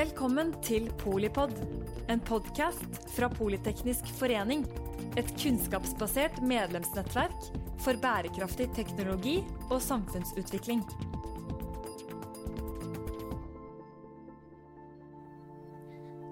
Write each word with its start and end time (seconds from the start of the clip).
Velkommen 0.00 0.54
til 0.64 0.86
Polipod, 0.96 1.50
en 2.08 2.22
podkast 2.24 2.94
fra 3.12 3.26
Politeknisk 3.28 4.06
forening. 4.16 4.62
Et 5.20 5.28
kunnskapsbasert 5.42 6.38
medlemsnettverk 6.40 7.50
for 7.84 8.00
bærekraftig 8.00 8.70
teknologi 8.78 9.34
og 9.66 9.76
samfunnsutvikling. 9.84 10.80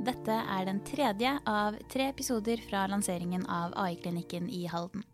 Dette 0.09 0.41
er 0.57 0.65
den 0.71 0.81
tredje 0.89 1.37
av 1.45 1.77
tre 1.93 2.09
episoder 2.15 2.65
fra 2.71 2.87
lanseringen 2.89 3.45
av 3.53 3.77
AI-klinikken 3.85 4.49
i 4.49 4.65
Halden. 4.73 5.05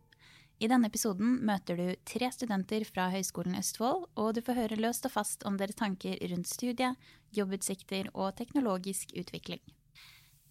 I 0.62 0.68
denne 0.70 0.86
episoden 0.86 1.40
møter 1.44 1.76
du 1.76 1.86
tre 2.06 2.28
studenter 2.32 2.84
fra 2.86 3.08
Høgskolen 3.10 3.56
Østfold, 3.58 4.04
og 4.14 4.28
du 4.36 4.40
får 4.46 4.60
høre 4.60 4.78
løst 4.78 5.06
og 5.08 5.12
fast 5.16 5.42
om 5.48 5.56
deres 5.58 5.74
tanker 5.74 6.14
rundt 6.30 6.46
studiet, 6.48 6.94
jobbutsikter 7.34 8.12
og 8.14 8.36
teknologisk 8.38 9.16
utvikling. 9.18 9.60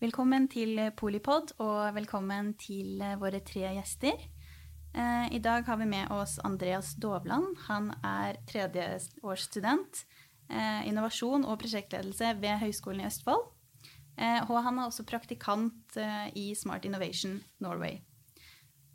Velkommen 0.03 0.49
til 0.51 0.81
Polipod, 0.99 1.55
og 1.63 1.95
velkommen 1.95 2.51
til 2.59 2.99
våre 3.21 3.39
tre 3.47 3.69
gjester. 3.77 4.19
Eh, 4.93 5.31
I 5.31 5.39
dag 5.39 5.63
har 5.65 5.79
vi 5.79 5.87
med 5.87 6.11
oss 6.11 6.35
Andreas 6.43 6.93
Dovland. 6.99 7.55
Han 7.69 7.93
er 8.03 8.43
tredjeårsstudent. 8.51 10.03
eh, 10.49 10.87
Innovasjon 10.87 11.45
og 11.45 11.59
prosjektledelse 11.63 12.35
ved 12.41 12.59
Høgskolen 12.59 13.01
i 13.01 13.07
Østfold. 13.07 13.47
Eh, 14.17 14.51
Og 14.51 14.63
han 14.63 14.77
er 14.79 14.85
også 14.85 15.05
praktikant 15.07 15.95
eh, 15.95 16.27
i 16.35 16.53
Smart 16.53 16.85
Innovation 16.85 17.41
Norway. 17.59 18.01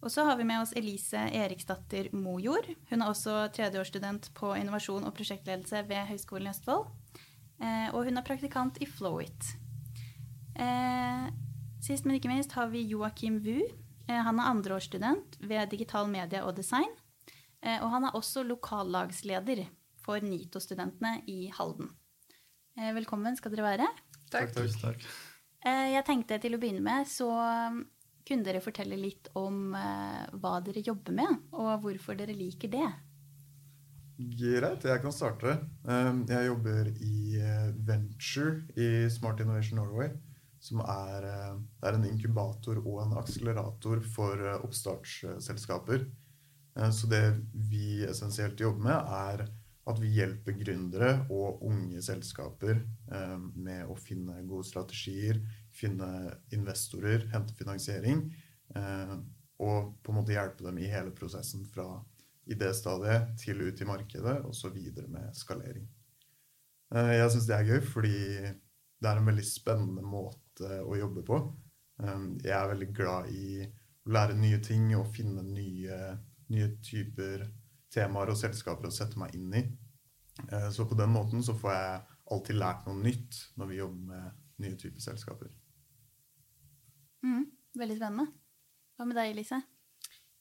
Og 0.02 0.10
så 0.14 0.22
har 0.24 0.36
vi 0.38 0.44
med 0.46 0.62
oss 0.62 0.72
Elise 0.78 1.24
Eriksdatter 1.34 2.06
Mojord. 2.14 2.68
Hun 2.90 3.02
er 3.02 3.10
også 3.10 3.48
tredjeårsstudent 3.56 4.28
på 4.38 4.52
innovasjon 4.54 5.06
og 5.08 5.14
prosjektledelse 5.16 5.80
ved 5.88 6.06
Høgskolen 6.12 6.46
i 6.46 6.52
Østfold. 6.52 6.86
Eh, 7.58 7.88
Og 7.94 8.04
hun 8.06 8.16
er 8.20 8.22
praktikant 8.26 8.78
i 8.80 8.86
Flowit. 8.86 9.54
Eh, 10.54 11.26
Sist, 11.82 12.04
men 12.06 12.16
ikke 12.18 12.30
minst 12.30 12.52
har 12.58 12.68
vi 12.70 12.84
Joakim 12.90 13.40
Wu. 13.42 13.58
Eh, 14.08 14.22
Han 14.22 14.38
er 14.38 14.50
andreårsstudent 14.52 15.38
ved 15.40 15.70
digital 15.70 16.06
media 16.08 16.44
og 16.46 16.54
design. 16.56 16.90
Eh, 17.62 17.82
Og 17.82 17.90
han 17.90 18.04
er 18.04 18.12
også 18.14 18.44
lokallagsleder 18.46 19.66
for 20.04 20.20
NITO-studentene 20.20 21.22
i 21.26 21.50
Halden. 21.58 21.90
Eh, 22.78 22.92
Velkommen 22.94 23.36
skal 23.36 23.50
dere 23.50 23.66
være. 23.78 23.88
Takk. 24.30 24.52
takk, 24.54 24.70
takk. 24.80 25.02
Eh, 25.66 25.90
Jeg 25.92 26.04
tenkte 26.04 26.38
til 26.40 26.54
å 26.54 26.58
begynne 26.60 26.82
med, 26.82 27.06
så 27.06 27.28
kunne 28.28 28.44
dere 28.46 28.60
fortelle 28.64 28.98
litt 29.00 29.30
om 29.38 29.74
eh, 29.74 30.24
hva 30.38 30.58
dere 30.64 30.84
jobber 30.84 31.16
med, 31.16 31.38
og 31.56 31.78
hvorfor 31.84 32.18
dere 32.18 32.36
liker 32.36 32.70
det. 32.72 32.88
Greit, 34.18 34.82
jeg 34.82 35.00
kan 35.04 35.14
starte. 35.14 35.52
Um, 35.86 36.24
Jeg 36.26 36.48
jobber 36.48 36.88
i 37.06 37.38
eh, 37.38 37.68
Venture 37.86 38.64
i 38.74 39.06
Smart 39.14 39.40
Innovation 39.40 39.78
Norway. 39.78 40.10
Som 40.58 40.80
er, 40.82 41.22
eh, 41.22 41.58
er 41.86 41.94
en 41.94 42.06
inkubator 42.08 42.80
og 42.82 43.04
en 43.04 43.14
akselerator 43.20 44.02
for 44.02 44.42
eh, 44.42 44.58
oppstartsselskaper. 44.66 46.08
Eh, 46.74 46.90
Så 46.90 47.06
det 47.06 47.22
vi 47.54 48.02
essensielt 48.08 48.58
jobber 48.58 48.88
med, 48.88 49.14
er 49.20 49.46
at 49.88 50.00
vi 50.02 50.10
hjelper 50.18 50.58
gründere 50.58 51.12
og 51.30 51.62
unge 51.64 52.02
selskaper 52.02 52.82
eh, 53.14 53.38
med 53.54 53.86
å 53.86 53.94
finne 53.96 54.42
gode 54.50 54.66
strategier, 54.66 55.38
finne 55.78 56.08
investorer, 56.54 57.28
hente 57.32 57.54
finansiering. 57.58 58.24
eh, 58.76 59.18
Og 59.58 59.96
på 60.04 60.12
en 60.12 60.18
måte 60.20 60.30
hjelpe 60.36 60.62
dem 60.62 60.76
i 60.78 60.86
hele 60.86 61.10
prosessen 61.10 61.64
fra 61.66 62.04
idéstadiet 62.46 63.32
til 63.40 63.60
ut 63.66 63.80
i 63.80 63.84
markedet, 63.88 64.36
og 64.46 64.54
så 64.54 64.70
videre 64.70 65.08
med 65.10 65.34
skalering. 65.34 65.88
Eh, 66.94 67.14
Jeg 67.18 67.30
syns 67.32 67.46
det 67.48 67.56
er 67.56 67.66
gøy, 67.66 67.80
fordi 67.82 68.18
det 69.00 69.08
er 69.10 69.18
en 69.18 69.26
veldig 69.26 69.44
spennende 69.44 70.02
måte 70.02 70.78
å 70.82 70.94
jobbe 70.98 71.24
på. 71.26 71.40
Eh, 72.02 72.28
Jeg 72.44 72.54
er 72.54 72.70
veldig 72.74 72.94
glad 72.94 73.30
i 73.30 73.66
å 74.06 74.10
lære 74.14 74.38
nye 74.38 74.58
ting 74.62 74.94
og 74.96 75.10
finne 75.12 75.42
nye, 75.42 76.18
nye 76.48 76.68
typer 76.82 77.48
temaer 77.90 78.30
og 78.30 78.36
selskaper 78.36 78.86
å 78.86 78.92
sette 78.94 79.18
meg 79.18 79.34
inn 79.34 79.54
i. 79.54 79.62
Så 80.70 80.86
på 80.86 80.94
den 80.94 81.10
måten 81.10 81.42
så 81.42 81.52
får 81.52 81.72
jeg 81.74 82.02
alltid 82.30 82.56
lært 82.56 82.86
noe 82.86 83.02
nytt 83.02 83.38
når 83.58 83.66
vi 83.66 83.78
jobber 83.80 84.04
med 84.06 84.32
nye 84.62 84.76
typer 84.78 85.00
selskaper. 85.02 85.48
Mhm, 87.24 87.46
Veldig 87.78 87.96
spennende. 87.98 88.32
Hva 88.96 89.06
med 89.06 89.16
deg, 89.18 89.32
Elise? 89.34 89.58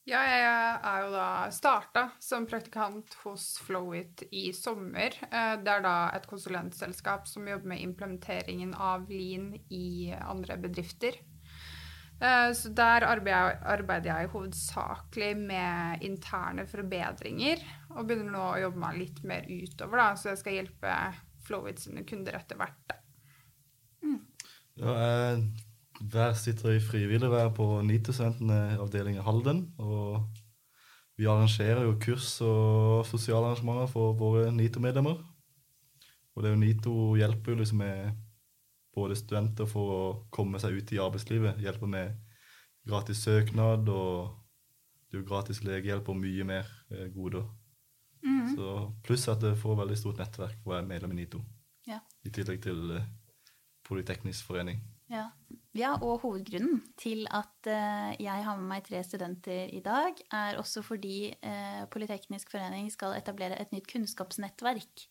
Ja, 0.07 0.21
jeg 0.23 0.43
er 0.87 1.01
jo 1.03 1.09
da 1.11 1.27
starta 1.51 2.05
som 2.23 2.45
praktikant 2.47 3.11
hos 3.25 3.57
Flowit 3.59 4.23
i 4.31 4.53
sommer. 4.55 5.11
Eh, 5.27 5.57
Det 5.59 5.67
er 5.73 5.81
da 5.83 5.95
et 6.15 6.27
konsulentselskap 6.27 7.27
som 7.27 7.45
jobber 7.47 7.67
med 7.73 7.81
implementeringen 7.83 8.73
av 8.73 9.09
Lean 9.09 9.49
i 9.69 10.13
andre 10.15 10.55
bedrifter. 10.57 11.19
Eh, 12.21 12.53
Så 12.53 12.73
der 12.73 13.03
arbeider 13.03 14.05
jeg, 14.05 14.29
hovedsakelig 14.29 15.35
med 15.37 16.01
interne 16.01 16.65
forbedringer, 16.65 17.61
og 17.91 18.07
begynner 18.07 18.31
nå 18.31 18.45
å 18.55 18.61
jobbe 18.61 18.79
meg 18.79 18.97
litt 18.97 19.23
mer 19.23 19.43
utover, 19.43 19.97
da, 19.97 20.13
så 20.15 20.29
jeg 20.29 20.37
skal 20.37 20.53
hjelpe 20.53 20.95
Flowit 21.45 21.79
sine 21.79 22.03
kunder 22.05 22.33
etter 22.39 22.55
hvert. 22.55 22.79
da. 22.87 22.95
Ja, 24.77 24.93
jeg 24.93 25.51
hver 25.99 26.33
sitter 26.37 26.75
i 26.75 26.83
frivillig 26.83 27.29
vær 27.31 27.49
på 27.55 27.81
i 27.81 29.23
Halden. 29.25 29.73
Og 29.77 30.27
vi 31.17 31.25
arrangerer 31.25 31.83
jo 31.83 31.97
kurs 31.99 32.41
og 32.41 33.05
sosiale 33.05 33.47
arrangementer 33.47 33.87
for 33.87 34.13
våre 34.13 34.51
NITO-medlemmer. 34.51 35.17
Og 36.35 36.43
det 36.43 36.49
er 36.49 36.55
jo 36.55 36.61
NITO 36.61 37.15
hjelper 37.17 37.51
jo 37.51 37.57
liksom 37.57 37.77
med 37.77 38.11
både 38.93 39.15
studenter 39.15 39.65
for 39.65 39.93
å 39.93 40.01
komme 40.29 40.59
seg 40.59 40.77
ut 40.77 40.91
i 40.93 40.99
arbeidslivet. 41.01 41.61
Hjelper 41.61 41.89
med 41.89 42.13
gratis 42.87 43.23
søknad 43.25 43.89
og 43.89 44.35
det 45.07 45.17
er 45.17 45.21
jo 45.21 45.27
gratis 45.27 45.63
legehjelp 45.63 46.09
og 46.11 46.19
mye 46.19 46.43
mer 46.43 46.69
eh, 46.91 47.07
goder. 47.15 47.47
Mm. 48.25 48.55
Så 48.55 48.73
Pluss 49.05 49.27
at 49.31 49.41
det 49.41 49.55
får 49.57 49.79
veldig 49.79 49.97
stort 49.97 50.19
nettverk 50.19 50.57
for 50.61 50.73
å 50.73 50.75
være 50.75 50.89
medlem 50.89 51.13
i 51.15 51.21
NITO. 51.21 51.41
Ja. 51.87 52.01
I 52.27 52.33
tillegg 52.33 52.61
til 52.65 52.97
eh, 52.97 53.07
Politeknisk 53.87 54.49
forening. 54.49 54.81
Ja. 55.07 55.29
ja, 55.71 55.93
og 56.03 56.19
hovedgrunnen 56.25 56.81
til 56.99 57.23
at 57.31 57.67
eh, 57.71 58.17
jeg 58.19 58.43
har 58.43 58.57
med 58.59 58.67
meg 58.67 58.83
tre 58.83 58.99
studenter 59.07 59.71
i 59.71 59.79
dag, 59.83 60.19
er 60.35 60.59
også 60.59 60.83
fordi 60.83 61.29
eh, 61.31 61.85
Politeknisk 61.93 62.51
forening 62.51 62.89
skal 62.91 63.15
etablere 63.15 63.55
et 63.61 63.71
nytt 63.71 63.87
kunnskapsnettverk 63.87 65.05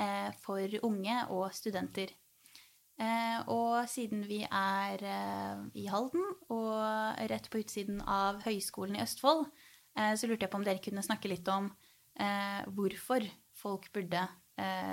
eh, 0.00 0.30
for 0.40 0.78
unge 0.88 1.18
og 1.28 1.52
studenter. 1.56 2.14
Og 3.50 3.88
siden 3.90 4.20
vi 4.28 4.44
er 4.46 5.00
i 5.74 5.88
Halden 5.90 6.28
og 6.54 6.76
rett 7.26 7.48
på 7.50 7.58
utsiden 7.58 7.96
av 8.06 8.38
Høgskolen 8.44 8.94
i 8.94 9.00
Østfold, 9.02 9.48
så 9.98 10.28
lurte 10.30 10.46
jeg 10.46 10.52
på 10.52 10.60
om 10.60 10.66
dere 10.68 10.78
kunne 10.78 11.02
snakke 11.02 11.32
litt 11.32 11.50
om 11.50 11.72
hvorfor 12.76 13.26
folk 13.58 13.88
burde 13.98 14.22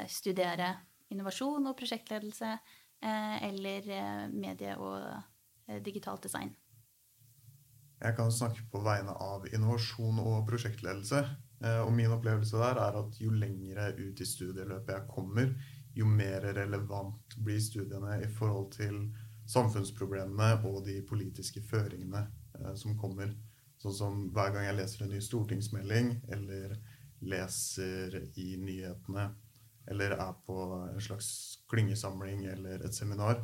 studere 0.09 0.71
innovasjon 1.13 1.69
og 1.69 1.77
prosjektledelse 1.77 2.55
eller 3.01 3.87
eh, 3.89 4.25
medie- 4.29 4.77
og 4.77 4.97
eh, 5.67 5.79
digitalt 5.83 6.23
design. 6.23 6.53
Jeg 8.01 8.15
kan 8.17 8.31
snakke 8.33 8.63
på 8.71 8.81
vegne 8.81 9.13
av 9.13 9.45
innovasjon 9.53 10.19
og 10.23 10.47
prosjektledelse. 10.49 11.21
Eh, 11.63 11.81
Og 11.85 11.93
min 11.93 12.11
opplevelse 12.11 12.57
der 12.57 12.79
er 12.81 12.97
at 13.03 13.19
jo 13.21 13.29
lengre 13.29 13.91
ut 13.99 14.21
i 14.21 14.25
studieløpet 14.25 14.95
jeg 14.95 15.07
kommer, 15.09 15.53
jo 15.93 16.05
mer 16.07 16.47
relevant 16.55 17.35
blir 17.43 17.59
studiene 17.61 18.21
i 18.23 18.29
forhold 18.31 18.71
til 18.73 19.03
samfunnsproblemene 19.51 20.61
og 20.65 20.85
de 20.85 21.01
politiske 21.05 21.61
føringene 21.61 22.23
eh, 22.59 22.73
som 22.75 22.97
kommer. 22.97 23.35
Sånn 23.81 23.93
som 23.97 24.17
hver 24.33 24.53
gang 24.53 24.67
jeg 24.69 24.77
leser 24.77 25.05
en 25.05 25.13
ny 25.13 25.21
stortingsmelding, 25.21 26.11
eller 26.29 26.75
leser 27.21 28.17
i 28.37 28.55
nyhetene, 28.61 29.27
eller 29.87 30.11
er 30.11 30.33
på 30.45 30.57
en 30.93 31.01
slags 31.01 31.31
klyngesamling 31.71 32.45
eller 32.45 32.85
et 32.85 32.95
seminar, 32.95 33.41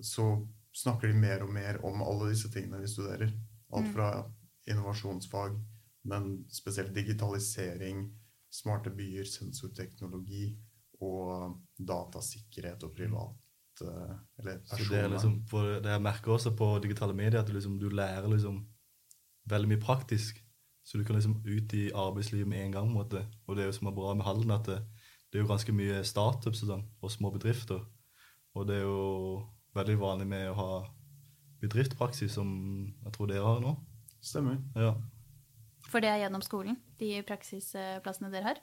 så 0.00 0.46
snakker 0.76 1.08
de 1.08 1.18
mer 1.18 1.42
og 1.46 1.52
mer 1.54 1.78
om 1.86 2.02
alle 2.04 2.30
disse 2.32 2.50
tingene 2.52 2.82
vi 2.82 2.90
studerer. 2.90 3.32
Alt 3.72 3.86
Mm. 3.86 3.92
fra 3.94 4.10
innovasjonsfag, 4.68 5.56
men 6.04 6.44
spesielt 6.52 6.94
digitalisering, 6.94 8.12
smarte 8.50 8.90
byer, 8.90 9.24
sensorteknologi 9.24 10.56
og 11.00 11.56
datasikkerhet 11.78 12.82
og 12.82 12.92
privat 12.96 13.82
eh, 13.82 14.14
eller 14.38 14.58
personvern. 14.58 14.90
det 14.90 15.04
er 15.04 15.08
liksom, 15.08 15.34
det 15.82 15.92
jeg 15.92 16.02
merker 16.02 16.32
også 16.32 16.56
på 16.56 16.78
digitale 16.82 17.14
medier, 17.14 17.40
at 17.40 17.46
du, 17.48 17.52
liksom, 17.52 17.78
du 17.78 17.88
lærer 17.88 18.28
liksom 18.28 18.66
veldig 19.50 19.68
mye 19.68 19.80
praktisk. 19.80 20.42
Så 20.86 20.98
du 20.98 21.04
kan 21.04 21.16
liksom 21.16 21.40
ut 21.44 21.72
i 21.74 21.90
arbeidslivet 21.90 22.48
med 22.48 22.64
en 22.64 22.72
gang. 22.72 22.86
på 22.86 22.92
en 22.92 22.98
måte. 23.02 23.26
Og 23.46 23.56
det 23.56 23.62
er 23.62 23.66
jo 23.66 23.72
som 23.72 23.88
er 23.88 23.96
bra 23.96 24.14
med 24.14 24.24
Halden, 24.24 24.50
at 24.50 24.66
det, 24.66 24.78
det 25.36 25.42
er 25.42 25.44
jo 25.44 25.50
ganske 25.52 25.72
mye 25.76 25.98
startups 26.08 26.62
og, 26.64 26.68
sånn, 26.70 26.84
og 27.04 27.10
små 27.12 27.28
bedrifter. 27.34 27.82
Og 28.56 28.64
det 28.70 28.78
er 28.78 28.86
jo 28.86 29.42
veldig 29.76 29.96
vanlig 30.00 30.26
med 30.30 30.46
å 30.48 30.54
ha 30.56 30.68
bedriftspraksis, 31.60 32.32
som 32.38 32.54
jeg 33.04 33.12
tror 33.12 33.28
dere 33.28 33.44
har 33.44 33.60
nå. 33.60 33.74
Stemmer. 34.24 34.56
Ja. 34.80 34.94
For 35.90 36.00
det 36.00 36.08
er 36.08 36.22
gjennom 36.24 36.40
skolen, 36.40 36.78
de 36.96 37.10
praksisplassene 37.28 38.32
dere 38.32 38.48
har? 38.48 38.62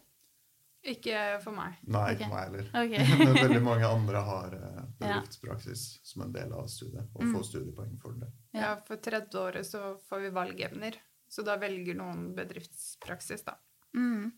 Ikke 0.83 1.19
for 1.45 1.53
meg. 1.55 1.77
Nei, 1.85 2.07
ikke 2.17 2.31
meg 2.33 2.41
heller. 2.49 2.65
Ok. 2.81 2.95
Men 3.21 3.37
veldig 3.37 3.61
mange 3.69 3.87
andre 3.93 4.25
har 4.25 4.49
bedriftspraksis 4.57 4.97
bedriftspraksis 4.97 5.85
som 6.09 6.25
en 6.25 6.33
del 6.33 6.57
av 6.57 6.65
studiet, 6.73 7.05
og 7.13 7.21
Mm. 7.29 7.37
studiepoeng 7.53 7.93
for 8.01 8.17
det. 8.17 8.31
Ja. 8.57 8.59
Ja, 8.65 8.71
for 8.89 8.97
tredje 8.97 9.39
året 9.45 9.69
så 9.69 9.93
får 10.09 10.25
vi 10.25 10.33
valgevner, 10.41 10.97
Så 11.33 11.41
da 11.45 11.55
velger 11.57 11.95
noen 11.97 12.35
bedriftspraksis, 12.35 13.41
da. 13.45 13.55
Mm. 13.95 14.31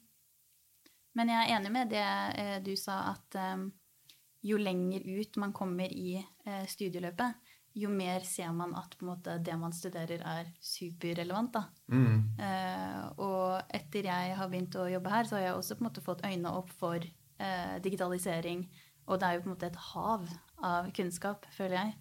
Men 1.16 1.32
jeg 1.32 1.42
er 1.42 1.58
enig 1.58 1.72
med 1.74 1.92
det 1.94 2.06
eh, 2.06 2.56
du 2.64 2.74
sa, 2.80 3.00
at 3.14 3.38
eh, 3.40 3.66
jo 4.46 4.60
lenger 4.62 5.06
ut 5.06 5.38
man 5.42 5.54
kommer 5.56 5.92
i 5.92 6.18
eh, 6.20 6.66
studieløpet, 6.70 7.54
jo 7.76 7.90
mer 7.92 8.24
ser 8.24 8.54
man 8.56 8.72
at 8.80 8.96
måte, 9.04 9.36
det 9.44 9.56
man 9.60 9.74
studerer, 9.76 10.22
er 10.24 10.52
superrelevant. 10.64 11.58
Mm. 11.92 12.40
Eh, 12.40 13.02
og 13.20 13.76
etter 13.76 14.08
jeg 14.08 14.38
har 14.40 14.52
begynt 14.52 14.78
å 14.80 14.88
jobbe 14.88 15.12
her, 15.12 15.28
så 15.28 15.38
har 15.38 15.48
jeg 15.50 15.58
også 15.60 15.80
måte 15.84 16.04
fått 16.04 16.24
øynene 16.24 16.54
opp 16.56 16.72
for 16.80 17.04
eh, 17.04 17.76
digitalisering. 17.84 18.64
Og 19.06 19.20
det 19.20 19.28
er 19.28 19.36
jo 19.36 19.44
på 19.44 19.50
en 19.50 19.56
måte 19.58 19.70
et 19.70 19.84
hav 19.92 20.30
av 20.64 20.88
kunnskap, 20.96 21.44
føler 21.54 21.82
jeg. 21.82 21.96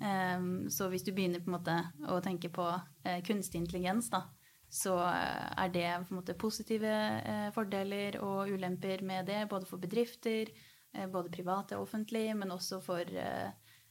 Em, 0.00 0.70
så 0.72 0.88
hvis 0.88 1.04
du 1.04 1.12
begynner 1.12 1.42
på 1.44 1.52
en 1.52 1.58
måte 1.58 1.76
å 2.08 2.16
tenke 2.24 2.48
på 2.48 2.64
eh, 3.04 3.20
kunstig 3.26 3.60
intelligens, 3.60 4.08
da, 4.12 4.24
så 4.70 4.94
eh, 5.02 5.46
er 5.64 5.72
det 5.74 5.86
på 6.06 6.14
en 6.14 6.20
måte 6.20 6.36
positive 6.38 6.90
eh, 7.26 7.48
fordeler 7.54 8.20
og 8.22 8.52
ulemper 8.54 9.02
med 9.06 9.26
det, 9.26 9.42
både 9.50 9.66
for 9.66 9.82
bedrifter, 9.82 10.52
eh, 10.94 11.08
både 11.10 11.32
private 11.34 11.76
og 11.76 11.88
offentlige, 11.88 12.36
men 12.38 12.54
også 12.54 12.78
for 12.84 13.18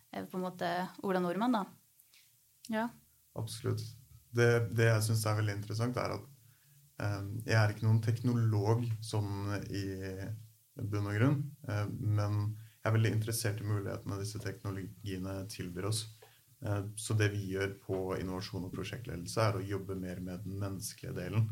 på 0.10 0.40
en 0.40 0.42
måte 0.42 0.68
Ola 1.06 1.20
Nordmann, 1.22 1.54
da. 1.54 1.60
Ja. 2.74 2.88
Absolutt. 3.38 3.84
Det, 4.34 4.48
det 4.74 4.88
jeg 4.88 5.04
syns 5.06 5.22
er 5.30 5.36
veldig 5.38 5.54
interessant, 5.60 6.00
er 6.02 6.16
at 6.16 6.26
jeg 7.46 7.56
er 7.56 7.72
ikke 7.72 7.86
noen 7.86 8.02
teknolog 8.04 8.88
sånn 9.06 9.54
i 9.70 9.84
bunn 10.82 11.12
og 11.12 11.16
grunn, 11.16 11.38
men 12.02 12.40
jeg 12.50 12.90
er 12.90 12.96
veldig 12.98 13.12
interessert 13.20 13.62
i 13.62 13.70
mulighetene 13.70 14.18
disse 14.20 14.42
teknologiene 14.42 15.38
tilbyr 15.54 15.92
oss. 15.92 16.02
Eh, 16.66 16.84
så 16.96 17.16
det 17.18 17.32
vi 17.34 17.46
gjør 17.54 17.76
på 17.86 18.00
innovasjon 18.20 18.68
og 18.68 18.74
prosjektledelse, 18.76 19.44
er 19.44 19.60
å 19.60 19.66
jobbe 19.66 19.98
mer 20.00 20.24
med 20.24 20.46
den 20.46 20.60
menneskelige 20.62 21.16
delen. 21.16 21.50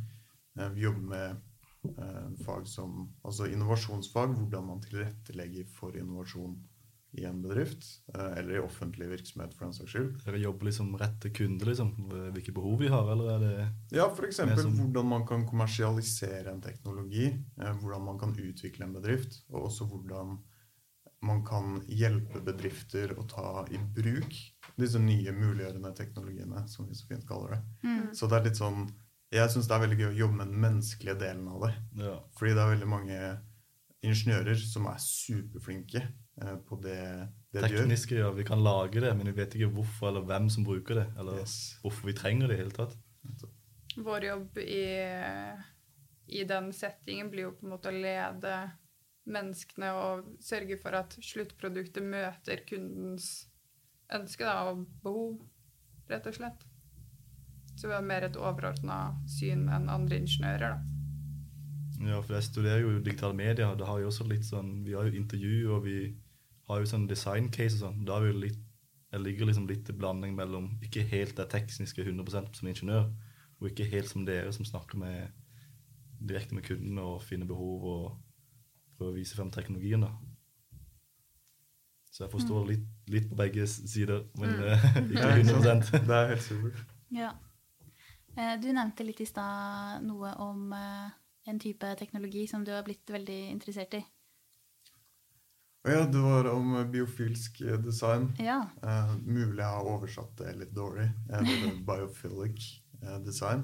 Eh, 0.57 0.69
vi 0.75 0.83
jobber 0.87 1.11
med 1.13 1.93
eh, 1.97 2.31
fag 2.45 2.67
som 2.67 3.05
altså 3.23 3.47
innovasjonsfag, 3.51 4.35
hvordan 4.35 4.67
man 4.73 4.81
tilrettelegger 4.83 5.69
for 5.77 5.95
innovasjon 5.97 6.57
i 7.17 7.23
en 7.25 7.37
bedrift, 7.41 7.85
eller 8.13 8.57
i 8.57 8.59
offentlig 8.59 9.07
virksomhet 9.09 9.53
for 9.55 9.65
den 9.65 9.73
saks 9.73 9.93
skyld. 9.95 10.09
Dere 10.25 10.41
jobber 10.41 10.67
liksom 10.67 10.91
rett 10.99 11.15
til 11.23 11.31
kunde, 11.33 11.65
liksom? 11.65 11.93
Hvilke 12.35 12.51
behov 12.53 12.75
vi 12.83 12.89
har, 12.91 13.07
eller 13.09 13.31
er 13.31 13.39
det 13.41 13.95
Ja, 13.95 14.09
f.eks. 14.11 14.41
Som- 14.59 14.75
hvordan 14.75 15.07
man 15.07 15.25
kan 15.25 15.47
kommersialisere 15.47 16.51
en 16.51 16.61
teknologi, 16.61 17.31
hvordan 17.55 18.03
man 18.05 18.19
kan 18.19 18.35
utvikle 18.35 18.85
en 18.85 18.93
bedrift, 18.93 19.39
og 19.49 19.71
også 19.71 19.87
hvordan 19.87 20.37
man 21.25 21.41
kan 21.45 21.79
hjelpe 21.89 22.39
bedrifter 22.45 23.15
å 23.17 23.23
ta 23.29 23.65
i 23.73 23.77
bruk 23.95 24.35
disse 24.77 24.99
nye 25.01 25.31
muliggjørende 25.33 25.89
teknologiene, 25.97 26.67
som 26.69 26.85
vi 26.87 26.95
så 26.95 27.07
fint 27.09 27.25
kaller 27.27 27.55
det. 27.55 27.61
Mm. 27.87 28.03
Så 28.13 28.27
det 28.29 28.37
er 28.37 28.45
litt 28.51 28.59
sånn 28.59 28.83
Jeg 29.33 29.49
syns 29.51 29.67
det 29.67 29.73
er 29.75 29.81
veldig 29.83 29.97
gøy 29.99 30.07
å 30.11 30.19
jobbe 30.21 30.37
med 30.37 30.47
den 30.53 30.61
menneskelige 30.63 31.17
delen 31.19 31.47
av 31.51 31.65
det. 31.65 31.73
Ja. 31.99 32.13
Fordi 32.37 32.53
det 32.55 32.61
er 32.63 32.69
veldig 32.75 32.87
mange 32.87 33.17
ingeniører 34.07 34.55
som 34.61 34.85
er 34.87 35.01
superflinke 35.03 35.99
eh, 36.05 36.55
på 36.63 36.77
det, 36.79 36.99
det 37.51 37.63
de 37.65 37.71
gjør. 37.73 37.81
Tekniske, 37.81 38.15
ja. 38.21 38.29
Vi 38.37 38.45
kan 38.47 38.61
lage 38.63 39.01
det, 39.03 39.11
men 39.17 39.27
vi 39.27 39.35
vet 39.41 39.57
ikke 39.57 39.71
hvorfor 39.73 40.13
eller 40.13 40.23
hvem 40.29 40.47
som 40.53 40.63
bruker 40.63 41.01
det. 41.01 41.07
Eller 41.19 41.41
Yes. 41.41 41.57
hvorfor 41.81 42.07
vi 42.07 42.15
trenger 42.15 42.47
det 42.47 42.55
i 42.55 42.61
hele 42.61 42.71
tatt. 42.77 42.95
Vår 43.97 44.23
jobb 44.29 44.57
i, 44.63 44.85
i 46.39 46.43
den 46.47 46.71
settingen 46.75 47.31
blir 47.33 47.49
jo 47.49 47.55
på 47.57 47.65
en 47.65 47.73
måte 47.73 47.89
å 47.91 47.97
lede 47.97 48.53
menneskene 49.27 49.91
og 49.97 50.31
sørge 50.43 50.79
for 50.81 50.95
at 50.97 51.17
sluttproduktet 51.23 52.05
møter 52.05 52.63
kundens 52.67 53.47
ønske 54.13 54.45
da, 54.47 54.71
og 54.71 54.85
behov, 55.03 55.39
rett 56.09 56.27
og 56.29 56.37
slett. 56.37 56.63
Så 57.77 57.89
vi 57.89 57.93
har 57.93 58.05
mer 58.05 58.25
et 58.25 58.37
overordna 58.39 59.17
syn 59.29 59.67
enn 59.69 59.89
andre 59.93 60.21
ingeniører, 60.23 60.77
da. 60.77 60.93
Ja, 62.07 62.21
for 62.21 62.37
jeg 62.37 62.45
studerer 62.45 62.83
jo 62.83 62.99
digitale 63.01 63.35
medier, 63.37 63.73
da 63.77 63.87
har 63.89 63.99
vi 63.99 64.05
også 64.05 64.27
litt 64.29 64.45
sånn 64.45 64.83
Vi 64.85 64.93
har 64.93 65.07
jo 65.07 65.17
intervju, 65.17 65.55
og 65.73 65.87
vi 65.87 65.95
har 66.69 66.81
jo 66.81 66.89
sånn 66.89 67.07
design 67.09 67.47
case 67.49 67.79
og 67.79 67.87
sånn. 67.87 68.03
Da 68.05 68.19
er 68.19 68.27
vi 68.27 68.43
litt 68.45 68.63
Jeg 69.07 69.23
ligger 69.23 69.47
liksom 69.47 69.65
litt 69.69 69.89
i 69.89 69.95
blanding 69.95 70.35
mellom 70.35 70.65
ikke 70.83 71.05
helt 71.07 71.37
det 71.39 71.47
tekniske 71.49 72.03
100% 72.03 72.59
som 72.59 72.67
ingeniør, 72.69 73.05
og 73.57 73.69
ikke 73.69 73.87
helt 73.89 74.09
som 74.11 74.25
dere 74.27 74.51
som 74.53 74.67
snakker 74.67 74.99
med 74.99 75.31
direkte 76.19 76.57
med 76.57 76.65
kundene 76.67 77.05
og 77.07 77.23
finner 77.23 77.47
behov 77.47 77.85
og 77.87 78.05
prøver 78.97 79.13
å 79.13 79.17
vise 79.19 79.37
frem 79.37 79.51
teknologien, 79.53 80.01
da. 80.01 80.11
Så 82.11 82.23
jeg 82.25 82.31
forstår 82.33 82.63
litt, 82.71 82.85
litt 83.13 83.27
på 83.29 83.37
begge 83.37 83.67
sider, 83.69 84.23
men 84.41 84.55
Mm. 84.57 85.11
ikke 85.13 85.31
100 85.43 85.91
Det 86.09 86.15
er 86.17 86.31
helt 86.33 86.41
supert. 86.45 86.83
Ja. 87.13 87.31
Eh, 88.37 88.55
Du 88.61 88.71
nevnte 88.73 89.05
litt 89.05 89.21
i 89.21 89.25
stad 89.29 90.03
noe 90.05 90.33
om 90.41 90.73
eh, 90.73 91.09
en 91.47 91.59
type 91.59 91.93
teknologi 91.99 92.47
som 92.49 92.63
du 92.65 92.71
har 92.73 92.83
blitt 92.83 93.09
veldig 93.13 93.41
interessert 93.51 93.93
i. 93.99 94.03
Ja, 95.87 96.01
det 96.11 96.19
var 96.19 96.49
om 96.51 96.73
biofilsk 96.91 97.61
design. 97.85 98.31
Ja. 98.43 98.57
Eh, 98.83 99.13
mulig 99.23 99.61
jeg 99.61 99.69
har 99.71 99.87
oversatt 99.87 100.33
det 100.41 100.55
litt 100.59 100.73
dårlig. 100.75 101.05
Eh, 101.31 101.77
biophilic 101.87 102.65
eh, 103.03 103.19
design. 103.23 103.63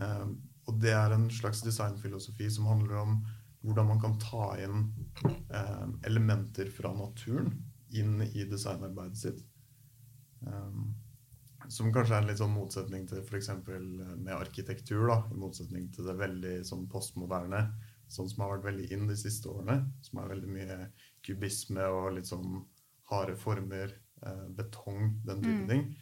Eh, 0.00 0.28
og 0.66 0.78
det 0.80 0.94
er 0.96 1.12
en 1.12 1.26
slags 1.30 1.60
designfilosofi 1.66 2.48
som 2.50 2.70
handler 2.70 3.02
om 3.02 3.18
hvordan 3.66 3.88
man 3.90 4.00
kan 4.02 4.14
ta 4.22 4.52
inn 4.62 4.86
eh, 5.26 5.86
elementer 6.08 6.70
fra 6.70 6.92
naturen 6.96 7.50
inn 7.96 8.20
i 8.22 8.44
designarbeidet 8.50 9.18
sitt. 9.18 9.42
Um, 10.46 10.94
som 11.68 11.90
kanskje 11.94 12.14
er 12.14 12.22
en 12.22 12.28
litt 12.30 12.38
sånn 12.38 12.54
motsetning 12.54 13.06
til 13.10 13.22
f.eks. 13.24 13.48
med 13.66 14.32
arkitektur. 14.36 15.06
da, 15.10 15.16
I 15.32 15.38
motsetning 15.40 15.88
til 15.94 16.06
det 16.06 16.14
veldig 16.18 16.56
sånn 16.66 16.84
postmoderne, 16.90 17.62
sånn 18.12 18.28
som 18.30 18.44
har 18.44 18.52
vært 18.56 18.68
veldig 18.68 18.88
inn 18.94 19.06
de 19.10 19.16
siste 19.18 19.50
årene. 19.50 19.80
Som 20.06 20.20
er 20.22 20.30
veldig 20.34 20.50
mye 20.52 20.76
kubisme 21.26 21.86
og 21.90 22.12
litt 22.18 22.28
sånn 22.30 22.60
harde 23.10 23.34
former, 23.38 23.94
eh, 24.22 24.46
betong, 24.58 25.16
den 25.26 25.42
type 25.42 25.62
Mm. 25.62 25.68
ting. 25.68 25.96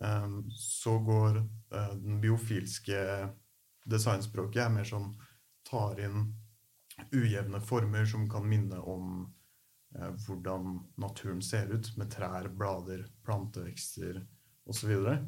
Um, 0.00 0.50
så 0.50 0.98
går 1.04 1.36
eh, 1.72 1.94
den 2.00 2.20
biofilske 2.20 3.00
designspråket 3.86 4.64
er 4.64 4.70
mer 4.70 4.84
sånn 4.84 5.14
tar 5.64 5.98
inn 6.00 6.34
ujevne 7.12 7.60
former 7.64 8.04
som 8.06 8.26
kan 8.30 8.46
minne 8.48 8.78
om 8.80 9.32
eh, 9.96 10.10
hvordan 10.26 10.78
naturen 11.00 11.42
ser 11.42 11.70
ut, 11.72 11.92
med 11.96 12.10
trær, 12.12 12.48
blader, 12.48 13.06
plantevekster 13.26 14.20
osv. 14.70 14.90
Og, 15.00 15.24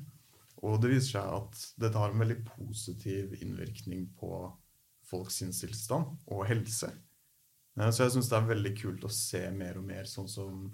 og 0.62 0.80
det 0.82 0.92
viser 0.94 1.16
seg 1.18 1.32
at 1.38 1.62
dette 1.82 1.98
har 1.98 2.12
en 2.14 2.22
veldig 2.22 2.40
positiv 2.52 3.34
innvirkning 3.42 4.08
på 4.18 4.32
folks 5.08 5.40
sinnstilstand 5.42 6.12
og 6.32 6.46
helse. 6.48 6.92
Eh, 7.78 7.90
Så 7.90 8.04
jeg 8.06 8.16
syns 8.16 8.30
det 8.30 8.38
er 8.38 8.52
veldig 8.54 8.76
kult 8.82 9.04
å 9.04 9.12
se 9.12 9.42
mer 9.56 9.78
og 9.80 9.84
mer 9.88 10.04
sånn 10.08 10.28
som 10.30 10.64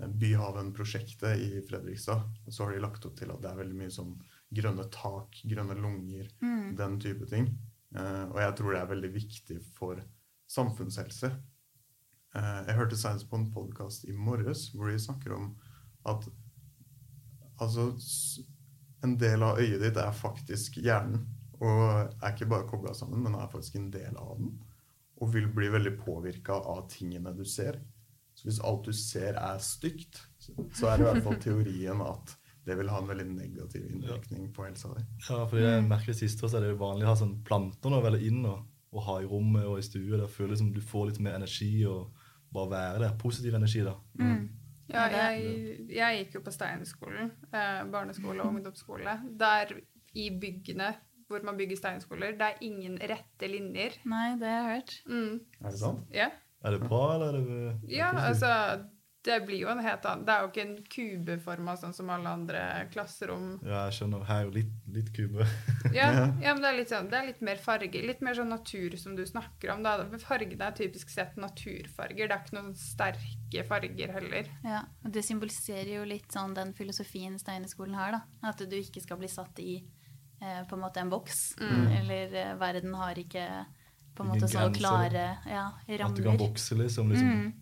eh, 0.00 0.08
Byhaven-prosjektet 0.08 1.38
i 1.44 1.62
Fredrikstad. 1.68 2.24
Så 2.48 2.64
har 2.64 2.72
de 2.74 2.82
lagt 2.82 3.06
opp 3.06 3.16
til 3.18 3.30
at 3.34 3.42
det 3.42 3.50
er 3.52 3.60
veldig 3.62 3.78
mye 3.78 3.92
sånn 3.94 4.14
grønne 4.54 4.86
tak, 4.94 5.36
grønne 5.44 5.76
lunger, 5.76 6.30
Mm. 6.40 6.76
den 6.76 6.94
type 7.00 7.26
ting. 7.28 7.50
Eh, 7.94 8.24
og 8.30 8.38
jeg 8.40 8.54
tror 8.56 8.72
det 8.72 8.80
er 8.80 8.94
veldig 8.94 9.10
viktig 9.14 9.58
for 9.76 10.00
samfunnshelse. 10.48 11.30
Eh, 12.36 12.60
jeg 12.66 12.76
hørte 12.78 12.98
senest 12.98 13.28
på 13.30 13.38
en 13.40 13.50
podkast 13.52 14.06
i 14.08 14.14
morges 14.16 14.68
hvor 14.74 14.90
de 14.90 15.00
snakker 15.00 15.34
om 15.36 15.50
at 16.08 16.28
altså 17.58 17.90
en 19.04 19.14
del 19.18 19.44
av 19.46 19.60
øyet 19.60 19.82
ditt 19.82 20.00
er 20.00 20.14
faktisk 20.14 20.80
hjernen. 20.82 21.26
Og 21.58 21.82
er 21.90 22.32
ikke 22.32 22.50
bare 22.50 22.68
kobla 22.70 22.94
sammen, 22.94 23.22
men 23.24 23.34
er 23.34 23.50
faktisk 23.50 23.78
en 23.78 23.90
del 23.90 24.16
av 24.18 24.36
den. 24.38 24.52
Og 25.18 25.32
vil 25.34 25.48
bli 25.50 25.70
veldig 25.74 25.96
påvirka 25.98 26.54
av 26.54 26.84
tingene 26.90 27.34
du 27.34 27.42
ser. 27.46 27.80
Så 28.38 28.46
hvis 28.46 28.60
alt 28.62 28.86
du 28.86 28.94
ser 28.94 29.34
er 29.34 29.58
stygt, 29.62 30.20
så 30.38 30.86
er 30.86 30.98
det 30.98 31.02
i 31.02 31.08
hvert 31.08 31.24
fall 31.24 31.40
teorien 31.42 32.02
at 32.04 32.36
det 32.68 32.76
vil 32.78 32.90
ha 32.92 33.00
en 33.00 33.08
veldig 33.08 33.26
negativ 33.32 33.86
innvirkning 33.88 34.50
på 34.54 34.66
helsa 34.66 34.92
di. 34.92 35.02
Ja, 35.24 35.40
fordi 35.48 35.64
jeg 35.64 35.86
merker 35.88 36.12
det 36.12 36.20
siste 36.20 36.44
år, 36.44 36.52
så 36.52 36.58
er 36.58 36.66
det 36.66 36.74
jo 36.74 36.82
vanlig 36.84 37.06
å 37.06 37.10
ha 37.10 37.18
sånn 37.18 37.38
planter 37.46 37.90
nå 37.90 38.00
veldig 38.04 38.20
inn 38.28 38.44
og, 38.46 38.60
og 38.92 39.02
ha 39.04 39.18
i 39.22 39.28
rommet 39.28 39.66
og 39.68 39.78
i 39.78 39.84
stua. 39.86 40.20
Der 40.20 40.30
føler 40.32 40.54
liksom 40.54 40.72
du 40.74 40.80
får 40.84 41.10
litt 41.10 41.20
mer 41.24 41.36
energi 41.36 41.72
og 41.88 42.14
bare 42.54 42.70
være 42.70 43.02
der. 43.04 43.18
Positiv 43.20 43.54
energi, 43.54 43.84
da. 43.84 43.96
Mm. 44.20 44.48
Ja, 44.88 45.04
Ja, 45.12 45.26
jeg, 45.36 45.88
jeg 45.92 46.22
gikk 46.22 46.38
jo 46.38 46.40
på 46.46 46.52
Steinskolen, 46.54 47.34
eh, 47.52 47.82
barneskole 47.92 48.40
og 48.40 48.54
ungdomsskole. 48.54 49.18
Der 49.36 49.74
i 50.16 50.30
byggene 50.40 50.94
hvor 51.28 51.44
man 51.44 51.58
bygger 51.58 51.76
steinskoler, 51.76 52.30
det 52.40 52.46
er 52.46 52.62
ingen 52.64 52.94
rette 53.10 53.48
linjer. 53.50 53.98
Nei, 54.08 54.28
det 54.40 54.48
har 54.48 54.62
jeg 54.62 54.78
hørt. 54.78 54.94
Mm. 55.06 55.40
Er 55.60 55.74
det 55.74 55.80
sant? 55.80 56.06
Ja. 56.14 56.28
Er 56.64 56.74
det 56.74 56.80
bra, 56.88 57.02
eller 57.14 57.26
er 57.26 57.32
det 57.36 57.58
ja, 57.92 58.08
positivt? 58.12 58.28
altså 58.28 58.52
Det 59.26 59.40
blir 59.44 59.58
jo 59.64 59.68
en 59.68 59.80
helt 59.82 60.04
annen 60.06 60.22
Det 60.24 60.32
er 60.32 60.44
jo 60.44 60.48
ikke 60.52 60.62
en 60.62 60.76
kubeforma 60.94 61.72
sånn 61.76 61.92
som 61.96 62.08
alle 62.14 62.30
andre 62.30 62.60
klasserom. 62.92 63.58
Ja, 63.66 63.84
jeg 63.88 63.96
skjønner. 63.98 64.22
Her 64.28 64.40
er 64.40 64.46
jo 64.46 64.52
litt, 64.54 64.74
litt 64.94 65.10
kube. 65.16 65.46
Ja, 65.98 66.06
ja 66.42 66.52
men 66.54 66.62
det 66.62 66.68
er, 66.70 66.76
litt 66.78 66.92
sånn, 66.92 67.08
det 67.10 67.18
er 67.18 67.26
litt 67.32 67.40
mer 67.44 67.58
farger. 67.62 68.06
Litt 68.06 68.22
mer 68.24 68.36
sånn 68.38 68.52
natur 68.52 68.94
som 69.00 69.16
du 69.18 69.24
snakker 69.26 69.72
om. 69.74 69.82
Da. 69.82 69.96
Fargene 70.22 70.68
er 70.70 70.76
typisk 70.78 71.10
sett 71.10 71.36
naturfarger. 71.40 72.28
Det 72.30 72.36
er 72.36 72.44
ikke 72.46 72.56
noen 72.60 72.74
sterke 72.78 73.64
farger 73.68 74.14
heller. 74.14 74.50
Ja, 74.64 74.84
og 75.04 75.12
Det 75.16 75.24
symboliserer 75.26 75.94
jo 75.98 76.06
litt 76.08 76.30
sånn 76.32 76.54
den 76.56 76.72
filosofien 76.78 77.38
Steinerskolen 77.42 77.98
har. 77.98 78.18
da. 78.18 78.50
At 78.52 78.62
du 78.62 78.76
ikke 78.78 79.02
skal 79.04 79.18
bli 79.20 79.28
satt 79.32 79.58
i 79.64 79.80
eh, 80.40 80.62
på 80.68 80.78
en 80.78 80.84
måte 80.86 81.02
en 81.02 81.10
boks. 81.12 81.56
Eller 81.98 82.34
eh, 82.38 82.54
verden 82.60 82.94
har 82.94 83.18
ikke 83.18 83.48
på 84.14 84.24
en 84.24 84.32
måte 84.32 84.48
sånn 84.50 84.72
klare 84.74 85.26
ja, 85.46 85.68
At 85.78 85.86
du 85.88 86.22
kan 86.22 86.32
rammer. 86.32 86.38
vokse, 86.48 86.74
liksom. 86.78 87.10
liksom 87.14 87.28
Mm, 87.28 87.52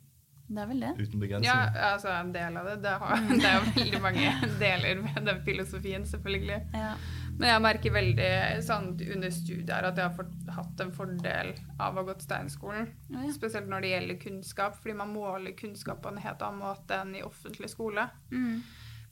det 0.49 0.63
er 0.63 0.67
vel 0.71 0.81
det. 0.85 0.91
Uten 0.97 1.15
Ja, 1.15 1.21
begrensning. 1.21 1.77
altså 1.91 2.09
en 2.15 2.33
del 2.35 2.57
av 2.57 2.67
det. 2.71 2.75
Det, 2.85 2.95
har, 3.03 3.23
det 3.43 3.45
er 3.51 3.57
jo 3.57 3.71
veldig 3.81 4.01
mange 4.05 4.33
deler 4.63 5.01
ved 5.03 5.23
den 5.27 5.41
filosofien, 5.47 6.07
selvfølgelig. 6.07 6.59
Ja. 6.75 6.93
Men 7.37 7.51
jeg 7.51 7.63
merker 7.67 7.93
veldig 7.93 8.29
sånn 8.65 8.87
under 9.13 9.31
studiet 9.35 9.71
at 9.91 9.99
jeg 10.01 10.07
har 10.07 10.15
fått, 10.17 10.33
hatt 10.57 10.81
en 10.81 10.93
fordel 10.97 11.51
av 11.77 11.93
å 11.93 12.01
ha 12.01 12.07
gått 12.09 12.23
Steinskolen. 12.25 12.87
Ja. 13.13 13.27
Spesielt 13.35 13.69
når 13.69 13.85
det 13.85 13.91
gjelder 13.93 14.21
kunnskap, 14.23 14.79
fordi 14.81 14.95
man 15.03 15.13
måler 15.13 15.53
kunnskap 15.59 16.01
på 16.07 16.15
en 16.15 16.23
helt 16.25 16.43
annen 16.47 16.63
måte 16.65 16.97
enn 17.03 17.13
i 17.19 17.25
offentlig 17.27 17.69
skole. 17.75 18.07
Mm. 18.33 18.63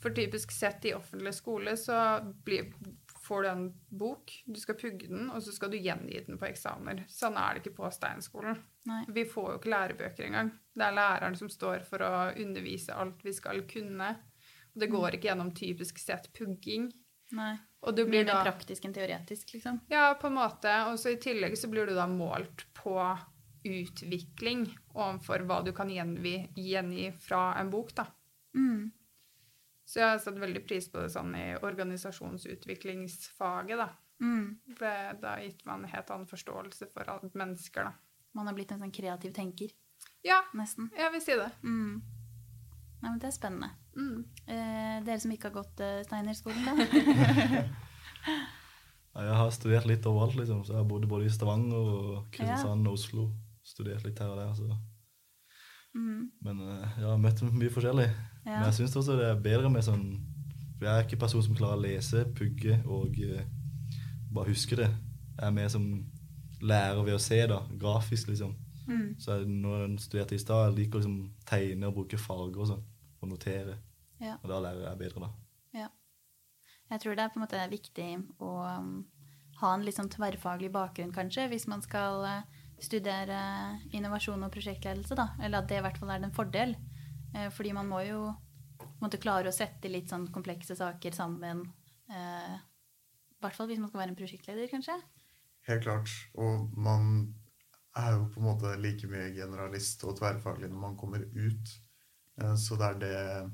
For 0.01 0.13
typisk 0.17 0.53
sett 0.53 0.85
i 0.89 0.95
offentlig 0.97 1.35
skole 1.37 1.77
så 1.81 1.99
blir, 2.45 2.71
får 3.25 3.43
du 3.43 3.49
en 3.49 3.65
bok, 3.89 4.33
du 4.45 4.61
skal 4.61 4.77
pugge 4.79 5.09
den, 5.09 5.31
og 5.33 5.43
så 5.43 5.53
skal 5.55 5.73
du 5.73 5.79
gjengi 5.81 6.21
den 6.27 6.39
på 6.41 6.49
eksamener. 6.49 7.05
Sånn 7.11 7.39
er 7.41 7.55
det 7.55 7.65
ikke 7.65 7.79
på 7.79 7.91
Steinskolen. 7.95 8.59
Nei. 8.91 9.01
Vi 9.17 9.25
får 9.29 9.51
jo 9.51 9.59
ikke 9.61 9.73
lærebøker 9.73 10.29
engang. 10.29 10.53
Det 10.75 10.85
er 10.87 10.97
læreren 10.99 11.39
som 11.39 11.51
står 11.53 11.87
for 11.89 12.05
å 12.05 12.13
undervise 12.41 12.97
alt 12.97 13.25
vi 13.25 13.33
skal 13.37 13.63
kunne. 13.71 14.11
Og 14.75 14.83
det 14.83 14.91
går 14.93 15.17
ikke 15.17 15.31
gjennom 15.31 15.55
typisk 15.57 16.01
sett 16.03 16.29
pugging. 16.37 16.91
Nei. 17.35 17.55
Og 17.85 17.97
du 17.97 18.03
blir 18.05 18.25
blir 18.25 18.29
mer 18.29 18.45
praktisk 18.47 18.85
enn 18.87 18.97
teoretisk, 18.97 19.55
liksom. 19.57 19.81
Ja, 19.93 20.11
på 20.21 20.29
en 20.31 20.39
måte. 20.39 20.73
Og 20.91 20.99
så 21.01 21.15
i 21.15 21.21
tillegg 21.21 21.57
så 21.61 21.69
blir 21.73 21.89
du 21.89 21.95
da 21.97 22.07
målt 22.11 22.67
på 22.77 22.97
utvikling 23.65 24.67
overfor 24.93 25.45
hva 25.49 25.63
du 25.65 25.73
kan 25.77 25.89
gjengi, 25.93 26.37
gjengi 26.61 27.09
fra 27.25 27.55
en 27.61 27.73
bok, 27.73 27.95
da. 27.97 28.07
Mm. 28.57 28.93
Så 29.95 30.01
jeg 30.01 30.09
har 30.11 30.19
satt 30.19 30.39
veldig 30.43 30.65
pris 30.67 30.89
på 30.91 30.99
det 31.05 31.13
sånn 31.15 31.31
i 31.39 31.53
organisasjonsutviklingsfaget, 31.63 33.79
da. 33.79 33.89
Mm. 34.25 34.57
For 34.75 34.83
har 35.23 35.39
gitt 35.45 35.61
meg 35.69 35.75
en 35.77 35.85
helt 35.93 36.09
annen 36.11 36.27
forståelse 36.27 36.89
for 36.91 37.07
alle 37.13 37.29
mennesker, 37.31 37.87
da. 37.87 37.93
Man 38.35 38.47
har 38.51 38.57
blitt 38.57 38.73
en 38.75 38.83
sånn 38.83 38.91
kreativ 38.95 39.31
tenker, 39.37 39.71
Ja, 40.27 40.41
nesten. 40.59 40.91
jeg 40.99 41.13
vil 41.15 41.23
si 41.23 41.35
det. 41.39 41.47
Mm. 41.63 42.03
Nei, 43.05 43.11
men 43.13 43.19
det 43.23 43.29
er 43.29 43.37
spennende. 43.37 43.71
Mm. 43.95 44.25
Eh, 44.49 44.97
dere 45.07 45.21
som 45.23 45.31
ikke 45.31 45.47
har 45.53 45.59
gått 45.61 45.79
eh, 45.85 46.03
Steinerskolen, 46.09 46.65
da? 46.67 46.73
Ja, 49.15 49.21
jeg 49.29 49.37
har 49.39 49.51
studert 49.55 49.87
litt 49.87 50.03
overalt, 50.11 50.35
liksom. 50.35 50.65
Så 50.67 50.73
jeg 50.73 50.81
har 50.81 50.89
bodd 50.91 51.05
både 51.07 51.29
i 51.29 51.31
Stavanger 51.31 51.79
og 51.79 52.27
Kristiansand 52.35 52.83
og 52.91 52.97
Oslo. 52.99 53.31
Studert 53.63 54.03
litt 54.03 54.19
her 54.19 54.27
og 54.33 54.39
der. 54.43 54.51
Så. 54.59 54.67
Mm. 55.95 56.35
Men 56.43 56.59
eh, 56.67 56.99
jeg 56.99 57.07
har 57.07 57.15
møtt 57.23 57.39
mye 57.47 57.71
forskjellig. 57.71 58.11
Ja. 58.45 58.59
Men 58.59 58.69
jeg 58.69 58.79
syns 58.81 58.97
også 59.01 59.17
det 59.19 59.29
er 59.31 59.41
bedre 59.41 59.71
med 59.73 59.85
sånn 59.87 60.03
For 60.77 60.85
jeg 60.85 60.93
er 60.93 61.07
ikke 61.07 61.17
en 61.17 61.23
person 61.23 61.45
som 61.47 61.57
klarer 61.57 61.79
å 61.79 61.85
lese, 61.85 62.27
pugge 62.37 62.77
og 62.85 63.17
uh, 63.25 63.41
bare 64.35 64.51
huske 64.51 64.77
det. 64.77 64.91
Jeg 65.39 65.47
er 65.47 65.55
mer 65.55 65.71
som 65.73 65.87
lærer 66.65 67.03
ved 67.07 67.17
å 67.17 67.23
se, 67.23 67.39
da. 67.51 67.61
Grafisk, 67.81 68.29
liksom. 68.33 68.55
Mm. 68.89 69.15
Så 69.21 69.39
jeg, 69.39 69.49
når 69.49 69.85
jeg 69.85 70.05
studerte 70.05 70.37
i 70.37 70.43
stad, 70.43 70.67
jeg 70.69 70.77
liker 70.81 70.99
å 70.99 71.03
liksom 71.03 71.19
tegne 71.49 71.89
og 71.89 71.97
bruke 72.01 72.21
farger 72.21 72.65
og 72.65 72.71
sånn. 72.73 72.85
Og 73.23 73.31
notere. 73.31 73.79
Ja. 74.21 74.37
Og 74.43 74.51
da 74.51 74.61
lærer 74.67 74.89
jeg 74.89 75.01
bedre, 75.01 75.29
da. 75.29 75.31
Ja. 75.85 75.89
Jeg 76.93 77.03
tror 77.03 77.17
det 77.17 77.25
er 77.25 77.33
på 77.33 77.41
en 77.41 77.47
måte 77.47 77.63
viktig 77.71 78.09
å 78.45 78.51
um, 78.83 78.91
ha 79.63 79.73
en 79.75 79.87
litt 79.87 79.97
sånn 79.97 80.13
tverrfaglig 80.13 80.71
bakgrunn, 80.75 81.15
kanskje, 81.15 81.47
hvis 81.53 81.69
man 81.71 81.83
skal 81.85 82.27
eh, 82.29 82.61
studere 82.83 83.39
innovasjon 83.95 84.43
og 84.45 84.53
prosjektledelse, 84.55 85.17
da. 85.19 85.31
Eller 85.41 85.63
at 85.63 85.71
det 85.71 85.81
i 85.81 85.85
hvert 85.85 86.01
fall 86.01 86.13
er 86.13 86.27
en 86.27 86.35
fordel. 86.35 86.75
Eh, 87.35 87.51
fordi 87.51 87.73
man 87.77 87.89
må 87.91 88.01
jo 88.07 88.29
måte 89.03 89.21
klare 89.21 89.51
å 89.51 89.55
sette 89.55 89.91
litt 89.91 90.13
sånn 90.13 90.29
komplekse 90.33 90.77
saker 90.79 91.15
sammen. 91.17 91.65
Eh, 92.11 92.55
I 92.55 93.41
hvert 93.45 93.57
fall 93.59 93.69
hvis 93.69 93.81
man 93.83 93.91
skal 93.91 94.05
være 94.05 94.15
en 94.15 94.19
prosjektleder, 94.19 94.69
kanskje. 94.73 94.97
Helt 95.69 95.85
klart. 95.85 96.13
Og 96.41 96.71
man 96.77 97.35
er 97.97 98.17
jo 98.17 98.29
på 98.33 98.41
en 98.41 98.49
måte 98.49 98.73
like 98.81 99.09
mye 99.11 99.33
generalist 99.37 100.03
og 100.05 100.17
tverrfaglig 100.19 100.71
når 100.71 100.81
man 100.81 100.97
kommer 101.01 101.25
ut. 101.25 101.75
Eh, 102.41 102.55
Så 102.57 102.79
det 102.81 102.89
er 102.89 102.99
det 103.03 103.53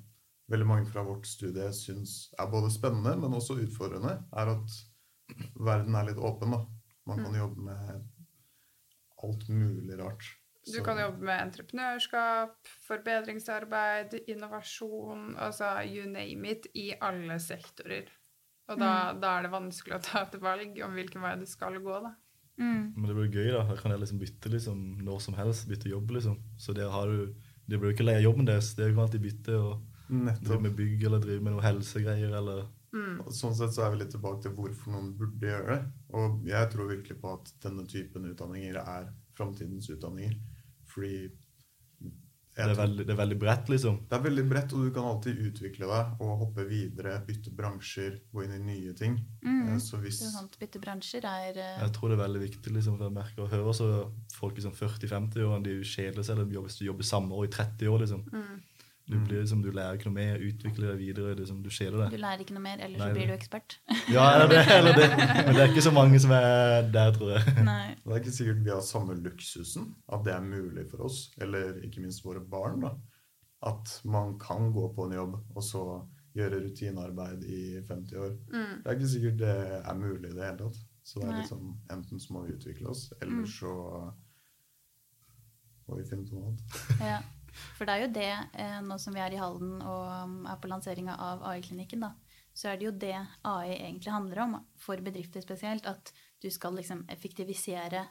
veldig 0.50 0.66
mange 0.66 0.86
fra 0.90 1.04
vårt 1.06 1.26
studie 1.30 1.68
syns 1.72 2.32
er 2.38 2.50
både 2.50 2.70
spennende, 2.74 3.16
men 3.20 3.36
også 3.36 3.58
utfordrende, 3.62 4.16
er 4.34 4.48
at 4.56 4.78
verden 5.54 5.94
er 5.94 6.08
litt 6.08 6.18
åpen, 6.18 6.50
da. 6.50 6.64
Man 7.06 7.22
kan 7.22 7.34
jobbe 7.34 7.62
med 7.62 8.08
alt 9.22 9.48
mulig 9.48 9.98
rart. 9.98 10.26
Du 10.66 10.72
Så- 10.72 10.84
kan 10.84 10.98
jobbe 10.98 11.24
med 11.24 11.40
entreprenørskap, 11.40 12.56
forbedringsarbeid, 12.86 14.14
innovasjon, 14.28 15.34
altså 15.38 15.80
you 15.88 16.04
name 16.06 16.50
it, 16.50 16.66
i 16.74 16.92
alle 17.00 17.38
sektorer. 17.40 18.08
Og 18.68 18.78
da, 18.78 19.12
da 19.18 19.38
er 19.38 19.42
det 19.42 19.50
vanskelig 19.50 19.96
å 19.96 20.02
ta 20.04 20.22
et 20.22 20.36
valg 20.40 20.76
om 20.84 20.92
hvilken 20.94 21.22
vei 21.24 21.34
du 21.40 21.46
skal 21.46 21.78
gå, 21.82 21.96
da. 22.04 22.12
Mm. 22.60 22.92
Men 22.94 23.06
det 23.08 23.16
blir 23.16 23.32
gøy, 23.32 23.50
da. 23.56 23.62
Her 23.64 23.76
kan 23.80 23.90
jeg 23.90 24.00
liksom 24.00 24.20
bytte 24.20 24.50
liksom, 24.52 24.82
når 25.02 25.20
som 25.24 25.34
helst. 25.34 25.66
Bytte 25.68 25.88
jobb, 25.90 26.10
liksom. 26.10 26.36
Så 26.58 26.74
der 26.76 26.90
har 26.90 27.06
du 27.06 27.34
Det 27.70 27.78
blir 27.78 27.92
jo 27.92 27.94
ikke 27.94 28.04
lei 28.04 28.16
av 28.16 28.22
jobben 28.24 28.46
deres. 28.48 28.74
Dere 28.74 28.90
kan 28.90 29.04
alltid 29.04 29.22
bytte 29.22 29.54
og 29.54 29.82
drive 30.42 30.60
med 30.60 30.72
bygg 30.74 31.04
eller 31.06 31.20
drive 31.22 31.40
med 31.40 31.52
noe 31.52 31.62
helsegreier 31.62 32.32
eller 32.34 32.66
Mm. 32.92 33.20
Og 33.20 33.28
Sånn 33.30 33.54
sett 33.54 33.70
så 33.70 33.84
er 33.86 33.92
vi 33.92 34.00
litt 34.00 34.10
tilbake 34.10 34.42
til 34.42 34.50
hvorfor 34.56 34.90
noen 34.90 35.12
burde 35.16 35.46
gjøre 35.46 35.66
det. 35.76 35.84
Og 36.18 36.40
jeg 36.44 36.70
tror 36.72 36.88
virkelig 36.90 37.20
på 37.20 37.34
at 37.36 37.52
denne 37.62 37.84
typen 37.86 38.24
utdanninger 38.26 38.80
er 38.82 39.12
framtidens 39.38 39.86
utdanninger. 39.94 40.34
Fordi 40.90 41.30
Det 42.50 42.64
er 42.66 42.74
veldig, 42.76 43.04
det 43.06 43.12
er 43.14 43.16
veldig 43.16 43.36
bredt, 43.40 43.68
liksom. 43.72 43.94
det 44.10 44.16
er 44.16 44.22
veldig 44.24 44.42
bredt, 44.50 44.72
og 44.74 44.82
du 44.84 44.90
kan 44.92 45.06
alltid 45.08 45.38
utvikle 45.48 45.86
deg 45.88 46.24
og 46.26 46.40
hoppe 46.42 46.64
videre, 46.68 47.14
bytte 47.24 47.52
bransjer, 47.56 48.18
gå 48.34 48.42
inn 48.44 48.56
i 48.56 48.58
nye 48.64 48.94
ting. 48.98 49.14
Mm. 49.40 49.60
Eh, 49.70 49.78
Så 49.80 50.00
hvis 50.02 50.18
Det 50.18 50.26
er 50.26 50.34
sant, 50.34 50.58
bytte 50.60 50.82
bransjer 50.82 51.24
er 51.30 51.56
uh... 51.56 51.78
Jeg 51.86 51.94
tror 51.96 52.10
det 52.10 52.18
er 52.18 52.24
veldig 52.24 52.42
viktig. 52.42 52.72
liksom, 52.74 52.98
for 52.98 53.06
jeg 53.06 53.16
merker 53.16 53.46
og 53.46 53.54
høre 53.54 53.76
så 53.78 53.88
folk 54.34 54.58
i 54.58 54.60
liksom, 54.60 54.74
40-50 54.76 55.46
år, 55.46 55.62
de 55.64 55.78
kjeder 55.86 56.26
seg, 56.26 56.36
eller 56.36 56.58
jobber, 56.58 56.76
du 56.76 56.84
jobber 56.90 57.08
samme 57.14 57.38
år 57.38 57.46
i 57.48 57.54
30 57.54 57.94
år. 57.94 58.04
liksom. 58.04 58.26
Mm. 58.34 58.60
Du, 59.10 59.16
blir, 59.26 59.40
liksom, 59.42 59.62
du 59.64 59.70
lærer 59.74 59.96
ikke 59.98 60.06
noe 60.06 60.14
mer, 60.16 60.38
utvikler 60.46 60.92
deg 60.92 60.98
videre. 61.00 61.34
liksom, 61.40 61.62
Du 61.64 61.70
kjeder 61.74 62.10
Du 62.12 62.16
lærer 62.20 62.44
ikke 62.44 62.54
noe 62.54 62.62
mer, 62.62 62.78
ellers 62.86 63.00
Nei, 63.02 63.08
så 63.10 63.16
blir 63.16 63.26
du 63.26 63.34
ekspert. 63.34 63.78
Ja, 64.14 64.26
eller 64.36 64.48
det, 64.52 64.60
eller 64.76 64.94
det. 65.00 65.08
Men 65.18 65.54
det 65.56 65.62
er 65.64 65.72
ikke 65.72 65.82
så 65.88 65.92
mange 65.96 66.20
som 66.22 66.30
er 66.36 66.86
der, 66.94 67.10
tror 67.16 67.32
jeg. 67.34 67.54
Nei. 67.66 67.86
Det 68.04 68.12
er 68.14 68.22
ikke 68.22 68.34
sikkert 68.36 68.62
vi 68.64 68.70
har 68.74 68.80
samme 68.86 69.14
luksusen, 69.18 69.90
at 70.12 70.22
det 70.26 70.32
er 70.34 70.46
mulig 70.46 70.86
for 70.90 71.04
oss, 71.10 71.18
eller 71.42 71.76
ikke 71.86 72.00
minst 72.06 72.24
våre 72.24 72.40
barn, 72.54 72.80
da. 72.86 72.94
At 73.66 73.96
man 74.08 74.38
kan 74.40 74.70
gå 74.72 74.86
på 74.96 75.04
en 75.10 75.12
jobb 75.18 75.34
og 75.54 75.62
så 75.66 75.82
gjøre 76.38 76.60
rutinearbeid 76.64 77.42
i 77.50 77.60
50 77.88 78.16
år. 78.22 78.32
Mm. 78.54 78.72
Det 78.84 78.86
er 78.86 78.96
ikke 78.98 79.10
sikkert 79.16 79.38
det 79.42 79.54
er 79.82 79.98
mulig 79.98 80.30
i 80.30 80.34
det 80.38 80.44
hele 80.46 80.56
tatt. 80.62 80.78
Så 81.10 81.18
det 81.20 81.28
er 81.32 81.38
liksom, 81.40 81.72
enten 81.90 82.20
så 82.22 82.32
må 82.36 82.44
vi 82.46 82.54
utvikle 82.54 82.88
oss, 82.92 83.08
eller 83.20 83.40
Mm. 83.42 83.46
så 83.50 83.72
må 85.88 85.96
vi 85.98 86.04
finne 86.06 86.26
på 86.28 86.36
noe 86.38 86.50
annet. 86.52 86.74
Ja, 87.02 87.18
for 87.76 87.86
det 87.86 87.94
er 87.94 88.04
jo 88.04 88.12
det, 88.14 88.32
eh, 88.62 88.78
nå 88.86 88.98
som 89.02 89.16
vi 89.16 89.22
er 89.22 89.34
i 89.34 89.40
Halden 89.40 89.78
og 89.80 90.08
um, 90.24 90.38
er 90.50 90.60
på 90.60 90.70
lanseringa 90.70 91.16
av 91.20 91.44
AI-klinikken, 91.50 92.06
da, 92.06 92.14
så 92.54 92.70
er 92.70 92.80
det 92.80 92.88
jo 92.88 92.96
det 93.02 93.16
AI 93.46 93.76
egentlig 93.76 94.12
handler 94.12 94.42
om, 94.44 94.56
for 94.80 95.00
bedrifter 95.04 95.44
spesielt, 95.44 95.86
at 95.86 96.12
du 96.40 96.48
skal 96.52 96.76
liksom 96.76 97.04
effektivisere 97.12 98.04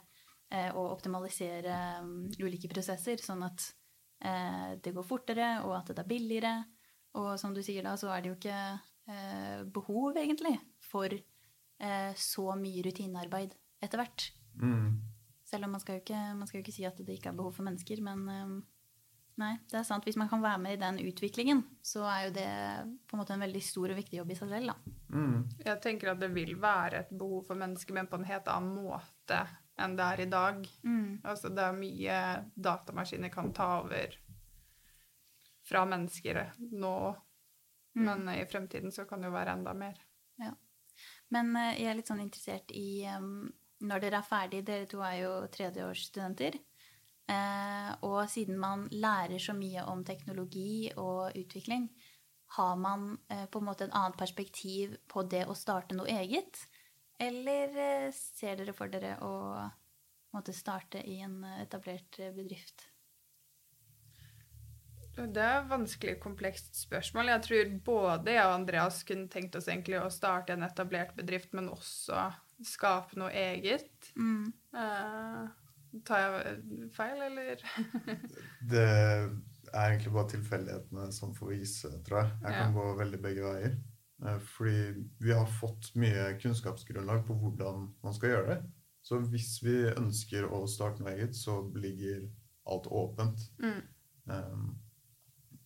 eh, 0.50 0.70
og 0.70 0.96
optimalisere 0.96 1.76
um, 2.02 2.28
ulike 2.40 2.70
prosesser, 2.72 3.22
sånn 3.22 3.44
at 3.46 3.66
eh, 4.24 4.76
det 4.82 4.94
går 4.96 5.06
fortere, 5.06 5.50
og 5.66 5.76
at 5.80 5.92
det 5.92 6.04
er 6.04 6.10
billigere. 6.10 6.54
Og 7.18 7.34
som 7.42 7.54
du 7.54 7.62
sier 7.66 7.84
da, 7.86 7.96
så 7.98 8.12
er 8.14 8.22
det 8.22 8.30
jo 8.30 8.38
ikke 8.38 8.58
eh, 9.10 9.62
behov, 9.74 10.18
egentlig, 10.20 10.54
for 10.90 11.10
eh, 11.10 12.12
så 12.14 12.50
mye 12.58 12.84
rutinearbeid 12.86 13.56
etter 13.82 14.02
hvert. 14.02 14.28
Mm. 14.60 15.00
Selv 15.50 15.66
om 15.66 15.74
man 15.74 15.82
skal, 15.82 15.98
jo 15.98 16.04
ikke, 16.04 16.20
man 16.38 16.46
skal 16.46 16.60
jo 16.60 16.64
ikke 16.64 16.76
si 16.76 16.86
at 16.86 17.00
det 17.02 17.16
ikke 17.18 17.32
er 17.32 17.38
behov 17.38 17.56
for 17.56 17.66
mennesker, 17.66 18.02
men 18.06 18.28
øhm, 18.30 18.58
nei, 19.40 19.54
det 19.72 19.78
er 19.80 19.86
sant. 19.88 20.04
Hvis 20.06 20.18
man 20.20 20.28
kan 20.30 20.42
være 20.44 20.60
med 20.62 20.76
i 20.76 20.80
den 20.80 20.98
utviklingen, 21.08 21.62
så 21.84 22.04
er 22.08 22.26
jo 22.26 22.32
det 22.36 22.48
på 23.08 23.16
en 23.16 23.22
måte 23.22 23.34
en 23.34 23.44
veldig 23.44 23.62
stor 23.64 23.92
og 23.92 23.98
viktig 23.98 24.18
jobb 24.20 24.32
i 24.34 24.36
seg 24.38 24.52
selv, 24.52 24.72
da. 24.72 24.94
Mm. 25.16 25.38
Jeg 25.64 25.80
tenker 25.84 26.12
at 26.12 26.20
det 26.22 26.30
vil 26.34 26.54
være 26.60 27.04
et 27.04 27.10
behov 27.18 27.46
for 27.48 27.58
mennesker, 27.60 27.96
men 27.96 28.10
på 28.10 28.20
en 28.20 28.28
helt 28.28 28.50
annen 28.52 28.76
måte 28.84 29.40
enn 29.80 29.96
det 29.96 30.06
er 30.06 30.20
i 30.20 30.28
dag. 30.30 30.68
Altså, 31.24 31.48
det 31.56 31.64
er 31.64 31.78
mye 31.78 32.16
datamaskiner 32.54 33.32
kan 33.32 33.48
ta 33.56 33.70
over 33.80 34.16
fra 35.70 35.86
mennesker 35.88 36.44
nå, 36.72 36.94
Mm. 37.90 38.04
men 38.06 38.28
i 38.38 38.44
fremtiden 38.46 38.92
så 38.94 39.02
kan 39.04 39.18
det 39.18 39.26
jo 39.26 39.34
være 39.34 39.50
enda 39.56 39.72
mer. 39.74 39.96
Men 41.34 41.48
øh, 41.56 41.72
jeg 41.74 41.88
er 41.90 41.96
litt 41.98 42.06
sånn 42.06 42.20
interessert 42.22 42.70
i 42.70 43.02
um, 43.16 43.48
Når 43.82 44.02
dere 44.04 44.20
er 44.20 44.26
ferdig, 44.28 44.60
dere 44.66 44.86
to 44.86 45.00
er 45.02 45.16
jo 45.24 45.32
tredjeårsstudenter, 45.50 46.54
Eh, 46.54 46.69
og 48.06 48.22
siden 48.30 48.58
man 48.58 48.86
lærer 48.90 49.38
så 49.42 49.54
mye 49.54 49.84
om 49.88 50.04
teknologi 50.06 50.90
og 50.96 51.36
utvikling, 51.38 51.88
har 52.56 52.76
man 52.76 53.18
eh, 53.28 53.46
på 53.46 53.60
en 53.60 53.68
måte 53.68 53.86
et 53.86 53.94
annet 53.94 54.18
perspektiv 54.18 54.96
på 55.08 55.22
det 55.30 55.44
å 55.46 55.54
starte 55.54 55.94
noe 55.94 56.10
eget? 56.10 56.64
Eller 57.20 57.76
eh, 57.78 58.06
ser 58.14 58.58
dere 58.58 58.74
for 58.74 58.90
dere 58.90 59.16
å 59.22 59.34
måtte 60.34 60.54
starte 60.54 61.02
i 61.06 61.20
en 61.22 61.44
etablert 61.60 62.18
bedrift? 62.34 62.88
Det 65.20 65.42
er 65.42 65.60
et 65.60 65.70
vanskelig, 65.70 66.16
komplekst 66.22 66.78
spørsmål. 66.78 67.32
Jeg 67.34 67.44
tror 67.46 67.72
både 67.86 68.34
jeg 68.34 68.46
og 68.46 68.54
Andreas 68.54 69.02
kunne 69.06 69.30
tenkt 69.30 69.58
oss 69.58 69.68
egentlig 69.68 69.98
å 70.00 70.10
starte 70.12 70.54
en 70.54 70.64
etablert 70.64 71.12
bedrift, 71.18 71.52
men 71.54 71.68
også 71.70 72.30
skape 72.66 73.18
noe 73.20 73.30
eget. 73.34 74.10
Mm. 74.16 74.52
Eh, 74.74 75.59
tar 76.06 76.18
jeg 76.24 76.90
feil, 76.96 77.22
eller? 77.26 77.62
Det 78.72 78.82
er 78.86 79.86
egentlig 79.92 80.12
bare 80.12 80.28
tilfeldighetene 80.32 81.06
som 81.14 81.34
får 81.36 81.52
vise, 81.54 81.90
tror 82.06 82.22
jeg. 82.24 82.32
Jeg 82.42 82.52
kan 82.58 82.72
Ja. 82.72 82.74
gå 82.74 82.84
veldig 82.98 83.20
begge 83.22 83.42
veier. 83.46 83.76
Eh, 84.26 84.38
Fordi 84.56 85.06
vi 85.20 85.32
har 85.32 85.46
fått 85.46 85.92
mye 85.96 86.34
kunnskapsgrunnlag 86.42 87.24
på 87.26 87.34
hvordan 87.40 87.88
man 88.02 88.14
skal 88.16 88.28
gjøre 88.34 88.46
det. 88.54 88.60
Så 89.02 89.18
hvis 89.32 89.62
vi 89.64 89.76
ønsker 89.96 90.44
å 90.52 90.66
starte 90.68 91.00
noe 91.02 91.14
eget, 91.14 91.34
så 91.34 91.60
ligger 91.74 92.26
alt 92.68 92.86
åpent. 92.86 93.46
Mm. 93.62 93.82
Um, 94.26 94.78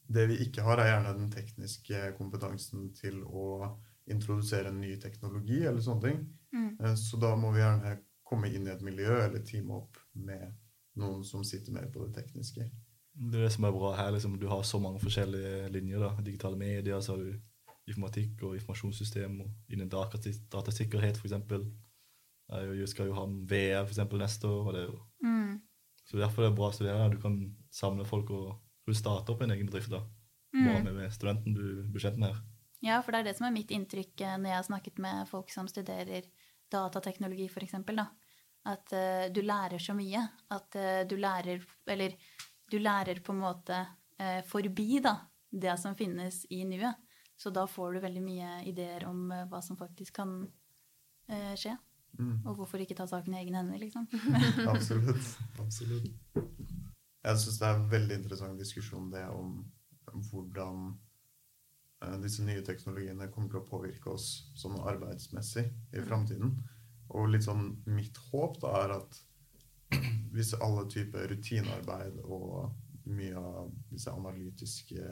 Det 0.07 0.27
vi 0.29 0.37
ikke 0.45 0.63
har, 0.63 0.79
er 0.79 0.91
gjerne 0.93 1.15
den 1.19 1.31
tekniske 1.33 2.13
kompetansen 2.19 2.91
til 2.95 3.23
å 3.25 3.73
introdusere 4.07 4.69
en 4.69 4.81
ny 4.81 4.97
teknologi 5.01 5.63
eller 5.65 5.81
sånne 5.81 6.03
ting. 6.03 6.21
Mm. 6.53 6.77
Eh, 6.81 6.95
Så 6.95 7.17
da 7.21 7.35
må 7.37 7.51
vi 7.55 7.61
gjerne 7.65 7.99
komme 8.25 8.51
inn 8.55 8.67
i 8.69 8.71
et 8.71 8.83
miljø 8.85 9.17
eller 9.25 9.41
teame 9.43 9.73
opp 9.81 9.97
med 10.15 10.53
noen 10.97 11.25
som 11.25 11.45
sitter 11.45 11.73
mer 11.73 11.87
på 11.93 12.07
det 12.07 12.15
tekniske. 12.23 12.71
Det 13.15 13.39
er 13.39 13.45
det 13.47 13.53
som 13.53 13.65
er 13.65 13.73
bra 13.73 13.95
her. 13.97 14.11
liksom, 14.13 14.39
Du 14.39 14.47
har 14.49 14.63
så 14.63 14.81
mange 14.81 15.01
forskjellige 15.01 15.71
linjer. 15.73 15.99
da, 15.99 16.21
Digitale 16.23 16.57
medier, 16.57 17.01
så 17.01 17.17
har 17.17 17.25
du 17.25 17.41
informatikk 17.89 18.43
og 18.43 18.55
informasjonssystem. 18.57 19.41
og 19.41 19.51
Innen 19.71 19.89
data- 19.89 20.19
datasikkerhet, 20.51 21.17
f.eks. 21.17 21.33
Jeg 22.51 22.89
skal 22.89 23.07
jo 23.07 23.15
ha 23.15 23.25
VR 23.27 23.85
for 23.87 23.93
eksempel, 23.95 24.19
neste 24.19 24.45
år. 24.49 24.67
og 24.67 24.73
det 24.75 24.83
er 24.83 24.87
jo, 24.93 25.01
Mm. 25.23 25.61
så 26.07 26.17
Derfor 26.19 26.43
er 26.45 26.49
det 26.51 26.57
bra 26.57 26.71
å 26.71 26.75
studere. 26.75 27.11
Du 27.11 27.21
kan 27.21 27.57
samle 27.71 28.05
folk 28.07 28.31
og 28.31 28.59
du 28.87 28.93
starte 28.95 29.31
opp 29.31 29.43
en 29.43 29.51
egen 29.51 29.67
bedrift. 29.67 29.91
da, 29.91 30.01
Bare 30.53 30.79
Mm. 30.79 30.85
med, 30.85 30.95
med 30.95 31.11
studenten 31.13 31.55
du 31.55 31.83
blir 31.91 32.01
kjent 32.01 32.19
med 32.19 32.29
her. 32.35 32.43
Ja, 32.83 33.01
for 33.01 33.13
det 33.13 33.21
er 33.21 33.25
det 33.25 33.37
som 33.37 33.47
er 33.47 33.51
mitt 33.59 33.69
inntrykk 33.71 34.21
eh, 34.21 34.37
når 34.37 34.45
jeg 34.45 34.55
har 34.57 34.63
snakket 34.63 34.99
med 34.99 35.27
folk 35.29 35.51
som 35.51 35.67
studerer 35.67 36.23
datateknologi, 36.71 37.47
f.eks. 37.49 37.73
At 38.71 38.95
uh, 38.97 39.27
du 39.35 39.43
lærer 39.45 39.83
så 39.83 39.95
mye. 39.97 40.23
At 40.55 40.77
uh, 40.81 41.03
du 41.09 41.17
lærer 41.21 41.65
Eller 41.91 42.17
du 42.71 42.79
lærer 42.81 43.21
på 43.21 43.35
en 43.35 43.43
måte 43.43 43.81
uh, 44.21 44.41
forbi 44.49 45.03
da, 45.05 45.19
det 45.53 45.77
som 45.81 45.97
finnes 45.99 46.45
i 46.51 46.65
nuet. 46.69 47.03
Så 47.37 47.51
da 47.51 47.67
får 47.67 47.95
du 47.95 48.01
veldig 48.05 48.23
mye 48.23 48.51
ideer 48.71 49.05
om 49.09 49.27
hva 49.51 49.61
som 49.63 49.77
faktisk 49.77 50.15
kan 50.21 50.37
eh, 51.29 51.55
skje. 51.59 51.75
Mm. 52.19 52.45
Og 52.47 52.61
hvorfor 52.61 52.83
ikke 52.83 52.97
ta 52.99 53.07
saken 53.11 53.35
i 53.35 53.41
egne 53.41 53.59
hender, 53.59 53.81
liksom. 53.83 54.07
Absolutt. 54.75 55.31
Absolutt. 55.59 56.13
Jeg 57.25 57.41
syns 57.41 57.59
det 57.59 57.67
er 57.67 57.81
en 57.81 57.89
veldig 57.91 58.21
interessant 58.21 58.61
diskusjon 58.61 59.11
det 59.11 59.25
om 59.33 59.65
hvordan 60.31 60.87
eh, 62.05 62.17
disse 62.23 62.45
nye 62.47 62.63
teknologiene 62.67 63.31
kommer 63.35 63.51
til 63.51 63.63
å 63.63 63.67
påvirke 63.67 64.15
oss 64.15 64.29
sånn 64.61 64.79
arbeidsmessig 64.79 65.67
i 65.67 66.05
framtiden. 66.07 66.55
Og 67.15 67.31
litt 67.31 67.47
sånn 67.47 67.69
mitt 67.87 68.19
håp 68.31 68.59
da 68.63 68.75
er 68.83 68.97
at 68.99 69.21
hvis 70.35 70.55
alle 70.59 70.87
typer 70.91 71.29
rutinearbeid 71.31 72.19
og 72.25 72.73
mye 73.07 73.39
av 73.39 73.69
disse 73.93 74.11
analytiske 74.11 75.05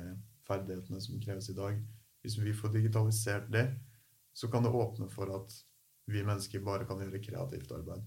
ferdighetene 0.49 1.03
som 1.05 1.21
kreves 1.23 1.51
i 1.53 1.57
dag, 1.59 1.77
hvis 2.23 2.39
vi 2.41 2.55
får 2.57 2.73
digitalisert 2.75 3.47
det, 3.53 3.67
så 4.35 4.49
kan 4.51 4.65
det 4.65 4.73
åpne 4.75 5.07
for 5.13 5.31
at 5.37 5.55
vi 6.11 6.25
mennesker 6.27 6.65
bare 6.65 6.89
kan 6.89 6.99
gjøre 7.03 7.23
kreativt 7.23 7.71
arbeid 7.77 8.03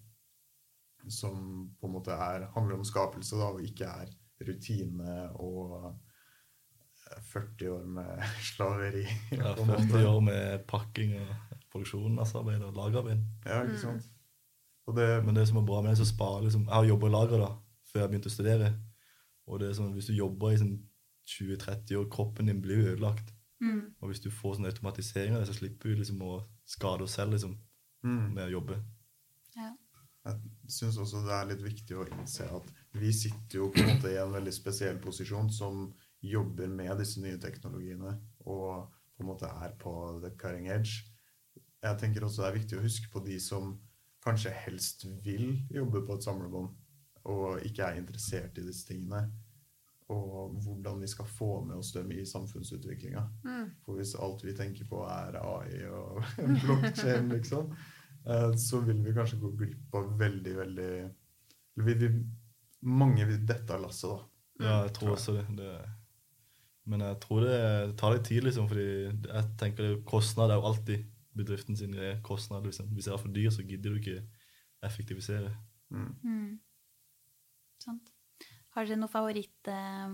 som 1.12 1.70
på 1.80 1.88
en 1.88 1.94
måte 1.94 2.14
er, 2.14 2.48
handler 2.56 2.80
om 2.80 2.86
skapelse, 2.86 3.38
da, 3.38 3.52
og 3.54 3.64
ikke 3.66 3.90
er 3.90 4.12
rutine 4.46 5.18
og 5.42 5.76
eh, 5.86 7.22
40 7.32 7.70
år 7.76 7.86
med 7.98 8.26
slaveri. 8.50 9.06
Ja, 9.32 9.54
40 9.60 10.08
år 10.10 10.20
med 10.26 10.66
pakking 10.70 11.18
og 11.22 11.62
produksjonsarbeid 11.76 12.64
og 12.66 12.80
lagerarbeid. 12.80 13.22
Ja, 13.46 13.62
ikke 13.68 13.84
sant? 13.84 14.10
Og 14.86 14.98
det, 14.98 15.08
Men 15.26 15.36
det 15.36 15.48
som 15.50 15.60
er 15.60 15.68
bra 15.68 15.82
med 15.82 15.92
det, 15.92 15.98
så 15.98 16.06
sparer 16.10 16.44
liksom 16.46 16.68
Jeg 16.68 16.74
har 16.74 16.86
jobba 16.86 17.08
i 17.08 17.16
lager 17.16 17.42
da, 17.42 17.54
før 17.92 18.04
jeg 18.04 18.10
begynte 18.10 18.32
å 18.32 18.36
studere. 18.36 18.74
Og 19.46 19.62
det 19.62 19.70
er 19.70 19.78
sånn, 19.78 19.94
hvis 19.94 20.10
du 20.10 20.18
jobber 20.18 20.54
i 20.54 20.60
sånn 20.62 20.76
20-30 21.26 21.98
år, 22.00 22.10
kroppen 22.14 22.50
din 22.50 22.62
blir 22.62 22.82
jo 22.82 22.92
ødelagt. 22.94 23.32
Mm. 23.62 23.96
Og 24.02 24.12
hvis 24.12 24.22
du 24.22 24.30
får 24.34 24.58
sånn 24.58 24.70
automatisering 24.70 25.36
av 25.36 25.42
det, 25.42 25.50
så 25.50 25.58
slipper 25.58 25.94
du 25.94 26.02
liksom 26.02 26.22
å 26.26 26.36
skade 26.70 27.06
oss 27.06 27.16
selv 27.18 27.36
liksom, 27.36 27.56
mm, 28.06 28.26
med 28.36 28.44
å 28.48 28.54
jobbe. 28.58 28.80
Ja. 29.56 29.72
jeg 30.26 30.74
syns 30.74 30.98
også 31.00 31.22
det 31.26 31.34
er 31.34 31.50
litt 31.54 31.64
viktig 31.64 31.96
å 31.98 32.08
innse 32.10 32.48
at 32.52 32.72
vi 33.00 33.14
sitter 33.16 33.62
jo 33.62 33.70
på 33.72 33.82
en 33.82 33.94
måte 33.94 34.12
i 34.12 34.20
en 34.20 34.34
veldig 34.34 34.54
spesiell 34.54 34.98
posisjon 35.02 35.48
som 35.54 35.88
jobber 36.26 36.68
med 36.68 36.98
disse 37.00 37.22
nye 37.24 37.40
teknologiene 37.42 38.16
og 38.44 38.90
på 39.16 39.24
en 39.24 39.30
måte 39.30 39.48
er 39.48 39.76
på 39.80 39.94
the 40.24 40.34
cutting 40.40 40.68
edge. 40.68 41.06
Jeg 41.86 42.02
tenker 42.02 42.26
også 42.26 42.44
det 42.44 42.50
er 42.50 42.58
viktig 42.60 42.80
å 42.80 42.86
huske 42.86 43.12
på 43.14 43.22
de 43.26 43.38
som 43.42 43.76
kanskje 44.26 44.54
helst 44.66 45.06
vil 45.26 45.52
jobbe 45.70 46.02
på 46.06 46.18
et 46.18 46.26
samlebånd 46.26 46.72
og 47.32 47.66
ikke 47.66 47.88
er 47.88 48.00
interessert 48.00 48.58
i 48.62 48.66
disse 48.66 48.86
tingene. 48.88 49.26
Og 50.14 50.54
hvordan 50.62 51.00
vi 51.02 51.10
skal 51.10 51.26
få 51.26 51.64
med 51.66 51.80
oss 51.82 51.92
dem 51.96 52.12
i 52.14 52.22
samfunnsutviklinga. 52.30 53.24
Mm. 53.46 53.72
For 53.86 53.98
hvis 53.98 54.14
alt 54.22 54.44
vi 54.46 54.54
tenker 54.54 54.86
på 54.90 55.02
er 55.10 55.40
AI 55.42 55.80
og 55.90 56.20
blokkjede, 56.66 57.24
liksom, 57.32 57.72
eh, 58.30 58.52
så 58.62 58.84
vil 58.86 59.02
vi 59.06 59.16
kanskje 59.18 59.42
gå 59.42 59.52
glipp 59.58 59.98
av 59.98 60.12
veldig, 60.20 60.56
veldig 60.62 60.90
eller 61.76 61.86
vi, 61.90 61.98
vi, 62.06 62.12
Mange 62.86 63.26
vil 63.26 63.42
dette 63.50 63.74
av 63.74 63.82
lasset, 63.82 64.12
da. 64.12 64.20
Ja, 64.62 64.76
jeg 64.86 64.94
tror 64.94 65.16
også 65.16 65.34
det. 65.40 65.48
det 65.58 65.72
men 66.86 67.02
jeg 67.02 67.18
tror 67.24 67.42
det 67.42 67.58
tar 67.98 68.14
litt 68.14 68.28
tid, 68.30 68.44
liksom, 68.46 68.68
fordi 68.70 68.86
jeg 69.10 69.46
tenker 69.58 69.88
det, 69.88 70.04
kostnad 70.06 70.54
er 70.54 70.60
jo 70.60 70.68
alltid 70.70 71.08
bedriften 71.36 71.76
sin 71.78 71.94
er 72.00 72.22
kostnad. 72.26 72.66
Liksom. 72.66 72.90
Hvis 72.96 73.06
det 73.10 73.14
er 73.14 73.22
for 73.22 73.34
dyr, 73.36 73.52
så 73.52 73.66
gidder 73.68 73.94
du 73.96 74.00
ikke 74.00 74.24
effektivisere. 74.86 75.52
Mm. 75.92 76.16
Mm. 76.24 76.60
Sant. 77.84 78.12
Har 78.76 78.86
dere 78.88 78.98
noen 79.00 79.12
favoritt 79.12 79.70
eh, 79.72 80.10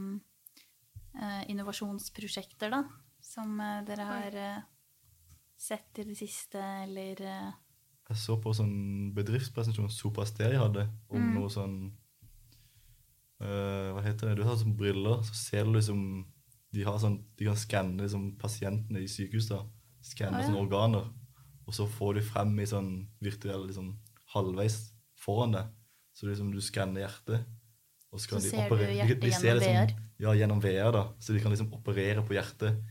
eh, 1.17 2.71
da? 2.71 2.83
Som 3.21 3.59
eh, 3.61 3.81
dere 3.87 4.05
har 4.05 4.37
eh, 4.37 4.61
sett 5.57 5.99
i 6.01 6.05
det 6.09 6.17
siste, 6.17 6.57
eller 6.57 7.21
eh, 7.21 7.51
Jeg 8.09 8.17
så 8.17 8.35
på 8.41 8.51
sånn 8.57 9.13
bedriftspresentasjon 9.15 9.89
Sopasteri 9.93 10.57
hadde, 10.57 10.87
om 11.09 11.21
Mm. 11.21 11.33
noe 11.37 11.49
sånn 11.53 11.75
eh, 13.41 13.91
Hva 13.93 14.01
heter 14.05 14.29
det? 14.31 14.39
Du 14.41 14.43
har 14.47 14.57
sånn 14.57 14.77
briller, 14.77 15.21
så 15.23 15.33
ser 15.37 15.65
du 15.65 15.73
liksom 15.77 16.01
De, 16.73 16.83
har 16.87 16.97
sånn, 16.99 17.19
de 17.37 17.45
kan 17.45 17.57
skanne 17.59 18.01
liksom, 18.01 18.37
pasientene 18.39 19.01
i 19.03 19.07
sykehus. 19.11 19.49
da, 19.49 19.65
Skanne 20.01 20.37
Ah, 20.37 20.41
ja. 20.41 20.47
sånne 20.47 20.61
organer. 20.65 21.09
Og 21.67 21.73
så 21.77 21.85
får 21.87 22.15
du 22.17 22.21
frem 22.25 22.59
i 22.59 22.65
sånn 22.65 23.07
virtuell 23.21 23.67
liksom, 23.67 23.93
halvveis 24.33 24.91
foran 25.15 25.51
deg. 25.53 25.67
Så 26.17 26.27
liksom, 26.27 26.51
du 26.51 26.59
skanner 26.61 27.05
hjertet. 27.07 27.45
Og 28.11 28.19
så, 28.19 28.27
kan 28.29 28.41
Så 28.41 28.43
de 28.43 28.49
ser 28.49 28.69
du 28.69 28.75
operere- 28.75 28.95
hjertet 28.97 29.21
de, 29.21 29.27
de 29.27 29.31
ser 29.31 29.59
gjennom 29.61 29.87
VR? 29.87 29.93
Ja, 30.19 30.33
gjennom 30.35 30.61
VR. 30.61 30.91
da, 30.91 31.03
Så 31.19 31.33
de 31.33 31.39
kan 31.39 31.51
liksom 31.51 31.71
operere 31.73 32.21
på 32.27 32.33
hjertet 32.35 32.81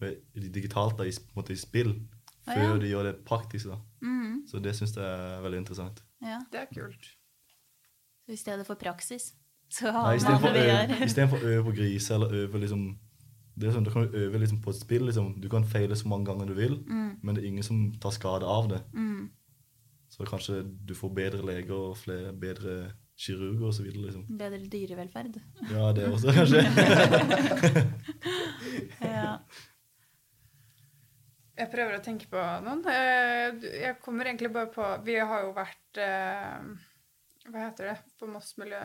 med, 0.00 0.18
digitalt 0.34 0.98
da, 0.98 1.04
i, 1.04 1.12
måte, 1.36 1.52
i 1.52 1.56
spill. 1.56 1.94
Ah, 2.46 2.54
Før 2.54 2.72
ja. 2.74 2.78
de 2.78 2.90
gjør 2.90 3.04
det 3.04 3.24
praktisk. 3.24 3.66
da. 3.70 3.78
mm, 4.02 4.46
Så 4.48 4.60
det 4.60 4.74
syns 4.76 4.94
jeg 4.96 5.04
er 5.04 5.40
veldig 5.42 5.58
interessant. 5.62 6.02
Ja. 6.20 6.40
Det 6.52 6.60
er 6.60 6.66
kult. 6.74 7.06
Så 8.26 8.32
i 8.32 8.36
stedet 8.36 8.66
for 8.66 8.74
praksis, 8.74 9.32
så 9.70 9.90
har 9.90 10.02
Nei, 10.12 10.18
man 10.18 10.18
Istedenfor 10.18 10.52
VR. 10.52 11.04
i 11.04 11.08
stedet 11.08 11.30
for 11.30 11.38
å 11.38 11.48
øve 11.54 11.64
på 11.70 11.74
griser 11.76 12.14
eller 12.14 12.34
øve 12.42 12.60
liksom 12.60 12.98
det 13.58 13.68
er 13.68 13.72
sånn, 13.76 13.84
Da 13.84 13.90
kan 13.92 14.06
du 14.08 14.16
øve 14.16 14.38
liksom 14.40 14.62
på 14.64 14.70
et 14.70 14.80
spill. 14.80 15.02
liksom. 15.06 15.40
Du 15.40 15.48
kan 15.48 15.64
feile 15.64 15.94
så 15.96 16.08
mange 16.08 16.26
ganger 16.26 16.46
du 16.46 16.54
vil, 16.54 16.78
Mm, 16.86 17.18
men 17.22 17.34
det 17.34 17.44
er 17.44 17.48
ingen 17.48 17.62
som 17.62 17.92
tar 18.00 18.10
skade 18.10 18.44
av 18.44 18.68
det. 18.68 18.82
mm, 18.94 19.30
Så 20.10 20.24
kanskje 20.28 20.62
du 20.86 20.94
får 20.94 21.14
bedre 21.14 21.42
leger 21.46 21.72
og 21.72 21.96
flere 21.96 22.32
bedre 22.32 22.92
kirurger 23.16 23.68
osv. 23.68 23.84
Liksom. 23.92 24.26
bedre 24.38 24.58
dyrevelferd. 24.68 25.36
Ja, 25.70 25.92
det 25.92 26.08
også, 26.12 26.32
kanskje. 26.32 26.62
Ja. 29.02 29.38
Jeg 31.58 31.68
prøver 31.70 31.98
å 31.98 32.02
tenke 32.04 32.26
på 32.32 32.42
noen. 32.64 32.80
Eh, 32.88 33.82
Jeg 33.82 33.98
kommer 34.02 34.24
egentlig 34.26 34.52
bare 34.54 34.70
på 34.72 34.86
Vi 35.04 35.14
har 35.20 35.42
jo 35.44 35.52
vært 35.56 36.00
eh, 36.00 36.62
Hva 37.48 37.64
heter 37.64 37.88
det? 37.90 37.96
På 38.18 38.28
Moss 38.30 38.54
Miljø 38.60 38.78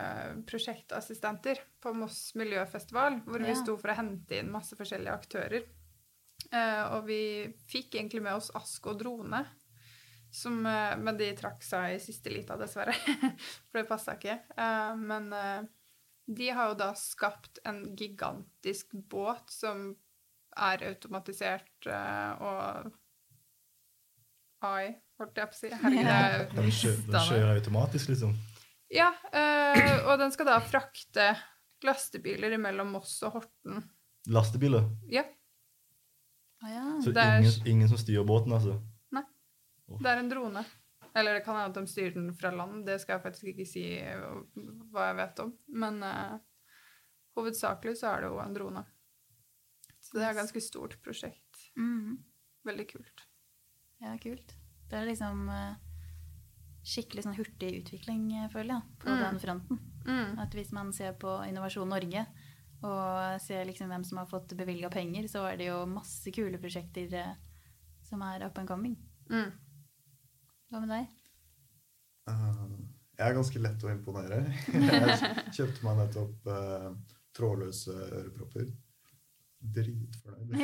prosjektassistenter 0.48 1.60
på 1.82 1.92
Moss 1.94 2.34
Miljøfestival, 2.38 3.20
hvor 3.26 3.44
vi 3.44 3.54
sto 3.54 3.76
for 3.78 3.92
å 3.92 3.98
hente 4.00 4.40
inn 4.40 4.50
masse 4.50 4.78
forskjellige 4.78 5.14
aktører. 5.14 5.68
Uh, 6.50 6.96
Og 6.96 7.06
vi 7.06 7.22
fikk 7.70 7.94
egentlig 7.98 8.22
med 8.24 8.38
oss 8.38 8.50
Ask 8.58 8.86
og 8.90 8.98
Drone, 8.98 9.44
som, 10.34 10.58
uh, 10.66 10.96
men 10.98 11.18
de 11.20 11.30
trakk 11.38 11.62
seg 11.64 11.94
i 11.94 12.02
siste 12.02 12.32
lita, 12.34 12.58
dessverre. 12.58 12.94
For 13.70 13.80
det 13.80 13.88
passa 13.90 14.16
ikke. 14.18 14.40
Uh, 14.58 14.94
Men 14.98 15.30
De 16.28 16.50
har 16.52 16.72
jo 16.72 16.80
da 16.82 16.90
skapt 16.98 17.62
en 17.64 17.84
gigantisk 17.96 18.92
båt 18.92 19.48
som 19.54 19.94
er 20.58 20.82
automatisert 20.90 21.86
og 21.88 22.90
AI, 24.66 24.88
holdt 25.20 25.36
jeg 25.38 25.50
på 25.50 25.54
å 25.54 25.58
si. 25.58 25.68
Herregud, 25.82 26.08
jeg 26.08 27.42
det. 27.54 27.60
automatisk, 27.60 28.08
liksom. 28.12 28.34
Ja, 28.90 29.10
øh, 29.32 30.08
og 30.08 30.18
den 30.18 30.32
skal 30.32 30.46
da 30.48 30.58
frakte 30.64 31.28
lastebiler 31.84 32.56
mellom 32.58 32.90
Moss 32.96 33.18
og 33.28 33.36
Horten. 33.38 33.82
Lastebiler. 34.28 34.88
Ja, 35.12 35.24
Ah, 36.60 36.70
ja. 36.72 36.84
Så 37.04 37.12
Det 37.14 37.22
er- 37.22 37.38
ingen, 37.38 37.66
ingen 37.70 37.88
som 37.88 37.98
styrer 38.00 38.24
båten, 38.26 38.50
altså. 38.52 38.80
det 40.02 40.06
er 40.10 40.18
en 40.18 40.28
drone. 40.28 40.64
Eller 41.14 41.34
det 41.34 41.44
kan 41.44 41.54
hende 41.54 41.68
at 41.70 41.74
de 41.86 41.86
styrer 41.86 42.14
den 42.14 42.32
fra 42.34 42.50
land, 42.50 42.84
det 42.86 42.96
skal 43.00 43.14
jeg 43.14 43.22
faktisk 43.22 43.44
ikke 43.52 43.66
si 43.66 43.84
eh, 43.98 44.24
hva 44.90 45.04
jeg 45.06 45.16
vet 45.20 45.38
om. 45.44 45.52
Men 45.68 46.02
øh, 46.02 46.34
hovedsakelig 47.38 47.94
så 48.00 48.10
er 48.10 48.20
det 48.24 48.30
jo 48.32 48.40
en 48.42 48.54
drone. 48.58 48.82
Så 50.02 50.18
det 50.18 50.24
er 50.26 50.30
et 50.34 50.40
ganske 50.40 50.60
stort 50.66 50.98
prosjekt. 51.04 51.62
Mhm. 51.76 52.18
Veldig 52.66 52.88
kult. 52.90 53.22
Ja, 54.00 54.14
kult. 54.22 54.54
Det 54.88 54.96
er 54.96 55.06
liksom 55.08 55.48
eh, 55.52 55.74
skikkelig 56.88 57.24
sånn 57.26 57.36
hurtig 57.36 57.72
utvikling, 57.82 58.28
eh, 58.38 58.48
føler 58.52 58.76
jeg, 58.78 58.82
på 59.02 59.10
Mm. 59.10 59.22
den 59.24 59.38
fronten. 59.42 59.80
Mm. 60.06 60.38
At 60.40 60.54
hvis 60.56 60.70
man 60.72 60.92
ser 60.92 61.12
på 61.20 61.34
Innovasjon 61.48 61.88
Norge 61.90 62.22
og 62.82 63.40
ser 63.42 63.64
liksom 63.66 63.88
hvem 63.90 64.04
som 64.06 64.18
har 64.22 64.26
fått 64.30 64.54
bevilga 64.56 64.88
penger, 64.90 65.26
så 65.28 65.42
er 65.50 65.56
det 65.58 65.66
jo 65.66 65.80
masse 65.90 66.30
kule 66.32 66.58
prosjekter 66.62 67.12
eh, 67.12 67.34
som 68.06 68.22
er 68.22 68.46
up 68.46 68.58
and 68.58 68.68
coming. 68.68 68.96
Mm. 69.28 69.50
Hva 70.70 70.80
med 70.80 70.88
deg? 70.94 71.06
Uh, 72.28 72.68
jeg 73.18 73.26
er 73.26 73.34
ganske 73.34 73.58
lett 73.60 73.84
å 73.84 73.90
imponere. 73.90 74.38
Jeg 74.72 75.52
kjøpte 75.56 75.84
meg 75.84 75.96
nettopp 76.04 76.46
uh, 76.46 76.90
trådløse 77.34 77.92
ørepropper. 78.22 78.68
Dritfornøyd. 79.58 80.54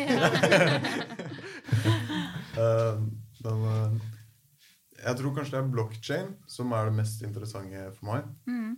Eh, 2.54 3.00
men 3.44 4.00
eh, 4.00 4.10
jeg 5.04 5.18
tror 5.20 5.34
kanskje 5.36 5.56
det 5.56 5.60
er 5.60 5.70
blockchain 5.74 6.34
som 6.48 6.72
er 6.72 6.88
det 6.88 6.96
mest 6.98 7.22
interessante 7.26 7.84
for 7.98 8.10
meg. 8.10 8.28
Mm. 8.48 8.74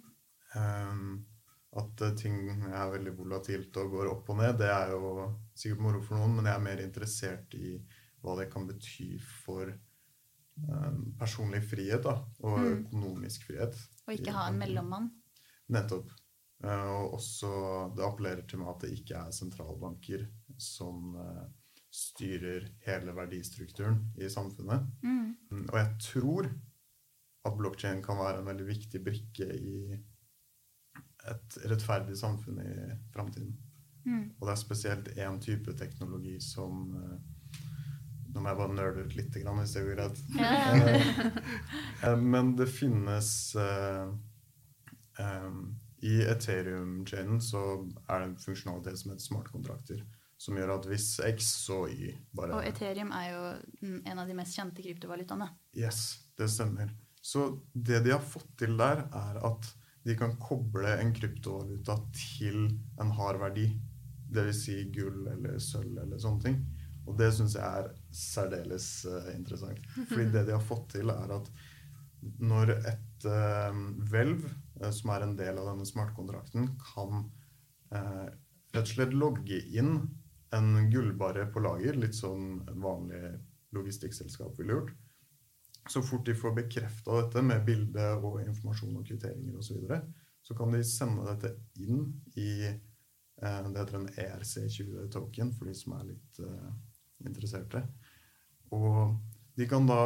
Um, 0.56 1.26
at 1.76 2.00
eh, 2.06 2.14
ting 2.16 2.38
er 2.70 2.92
veldig 2.94 3.12
volatilt 3.18 3.76
og 3.82 3.90
går 3.92 4.10
opp 4.14 4.30
og 4.32 4.38
ned, 4.40 4.54
det 4.62 4.70
er 4.72 4.94
jo 4.94 5.26
sikkert 5.54 5.82
moro 5.84 6.00
for 6.04 6.16
noen, 6.16 6.38
men 6.38 6.48
jeg 6.48 6.56
er 6.56 6.64
mer 6.64 6.82
interessert 6.84 7.56
i 7.58 7.74
hva 8.24 8.36
det 8.40 8.48
kan 8.50 8.64
bety 8.66 9.10
for 9.44 9.68
um, 9.70 11.02
personlig 11.20 11.60
frihet 11.68 12.02
da, 12.06 12.16
og 12.40 12.56
Mm. 12.58 12.70
økonomisk 12.78 13.44
frihet. 13.50 13.76
Og 14.06 14.14
ikke 14.16 14.32
ha 14.32 14.48
en 14.48 14.58
mellommann. 14.58 15.10
Nettopp. 15.68 16.08
Eh, 16.64 16.88
og 16.96 17.18
også 17.18 17.50
det 17.94 18.04
appellerer 18.06 18.46
til 18.48 18.62
meg 18.62 18.72
at 18.72 18.86
det 18.86 18.94
ikke 18.96 19.20
er 19.26 19.34
sentralbanker 19.36 20.24
som 20.56 21.14
styrer 21.96 22.66
hele 22.86 23.12
verdistrukturen 23.16 23.98
i 24.20 24.28
samfunnet. 24.32 24.80
Mm. 25.02 25.36
Mm, 25.50 25.66
Og 25.72 25.76
jeg 25.78 25.90
tror 26.04 26.44
at 27.46 27.56
blokkjede 27.56 28.02
kan 28.04 28.18
være 28.18 28.38
en 28.42 28.46
veldig 28.50 28.66
viktig 28.68 29.00
brikke 29.06 29.46
i 29.54 29.96
et 31.30 31.56
rettferdig 31.70 32.16
samfunn 32.18 32.58
i 32.62 32.72
framtiden. 33.14 33.54
Mm. 34.06 34.26
Og 34.38 34.42
det 34.46 34.52
er 34.52 34.60
spesielt 34.60 35.08
én 35.18 35.40
type 35.42 35.72
teknologi 35.78 36.36
som 36.42 36.72
eh, 36.94 37.18
Nå 38.36 38.40
må 38.44 38.48
jeg 38.50 38.58
bare 38.58 38.74
nøle 38.76 39.02
ut 39.06 39.14
litt, 39.16 39.32
grann, 39.40 39.58
hvis 39.62 39.72
det 39.72 39.84
går 39.86 39.96
greit. 39.96 40.18
Eh, 42.04 42.16
Men 42.20 42.50
det 42.58 42.66
finnes 42.68 43.30
em, 43.56 45.62
I 46.04 46.18
Ethereum-chainen 46.28 47.40
så 47.40 47.62
er 48.04 48.18
det 48.20 48.26
en 48.28 48.36
funksjonalitet 48.42 48.98
som 49.00 49.10
heter 49.14 49.24
smartkontrakter. 49.24 50.04
Som 50.36 50.58
gjør 50.58 50.74
at 50.74 50.86
hvis 50.90 51.08
X 51.24 51.48
og 51.72 51.88
Y 51.88 52.10
bare 52.36 52.58
Og 52.58 52.66
Ethereum 52.68 53.08
er 53.16 53.30
jo 53.30 53.42
en 53.96 54.20
av 54.20 54.28
de 54.28 54.36
mest 54.36 54.58
kjente 54.58 54.84
kryptovalutaene. 54.84 55.48
Yes, 55.78 56.28
det 56.36 56.50
stemmer. 56.52 56.92
Så 57.24 57.48
det 57.72 58.02
de 58.04 58.12
har 58.12 58.22
fått 58.22 58.52
til 58.60 58.76
der, 58.78 59.06
er 59.16 59.40
at 59.48 59.70
de 60.06 60.14
kan 60.14 60.36
koble 60.38 60.92
en 61.00 61.10
kryptovaluta 61.16 61.96
til 62.14 62.68
en 63.02 63.12
hard 63.16 63.40
verdi. 63.42 63.66
Dvs. 64.30 64.60
Si 64.66 64.76
gull 64.94 65.24
eller 65.32 65.56
sølv 65.62 65.98
eller 66.04 66.20
sånne 66.22 66.44
ting. 66.44 66.60
Og 67.06 67.14
det 67.18 67.30
syns 67.34 67.54
jeg 67.56 67.80
er 67.80 67.88
særdeles 68.14 68.88
eh, 69.10 69.32
interessant. 69.36 69.82
Fordi 70.10 70.28
det 70.34 70.44
de 70.48 70.54
har 70.54 70.62
fått 70.62 70.92
til, 70.96 71.10
er 71.14 71.34
at 71.38 71.50
når 72.42 72.74
et 72.76 73.26
eh, 73.30 73.82
hvelv, 74.10 74.46
eh, 74.80 74.92
som 74.94 75.14
er 75.14 75.26
en 75.26 75.36
del 75.38 75.58
av 75.62 75.72
denne 75.72 75.86
smartkontrakten, 75.88 76.74
kan 76.92 77.26
rett 77.86 78.80
og 78.80 78.88
slett 78.90 79.12
logge 79.14 79.60
inn 79.78 79.92
en 80.54 80.90
gullbare 80.90 81.46
på 81.52 81.62
lager, 81.64 81.98
litt 81.98 82.14
som 82.14 82.60
en 82.68 82.80
vanlig 82.82 83.22
logistikkselskap 83.74 84.58
ville 84.60 84.76
gjort, 84.76 84.92
så 85.90 86.02
fort 86.02 86.26
de 86.26 86.34
får 86.34 86.54
bekrefta 86.54 87.20
dette 87.20 87.42
med 87.46 87.64
bilde 87.66 88.06
og 88.18 88.40
informasjon 88.42 88.96
og 88.98 89.06
kvitteringer 89.06 89.54
osv., 89.58 89.68
så, 89.68 89.78
videre, 89.78 90.00
så 90.42 90.56
kan 90.58 90.74
de 90.74 90.82
sende 90.86 91.26
dette 91.26 91.52
inn 91.82 92.08
i 92.38 92.50
eh, 92.66 93.66
Det 93.70 93.78
heter 93.78 93.98
en 93.98 94.08
ERC20-token 94.08 95.52
for 95.54 95.70
de 95.70 95.74
som 95.78 95.94
er 95.98 96.08
litt 96.12 96.40
eh, 96.42 96.72
interesserte. 97.26 97.82
Og 98.74 99.16
de 99.56 99.68
kan 99.70 99.86
da 99.86 100.00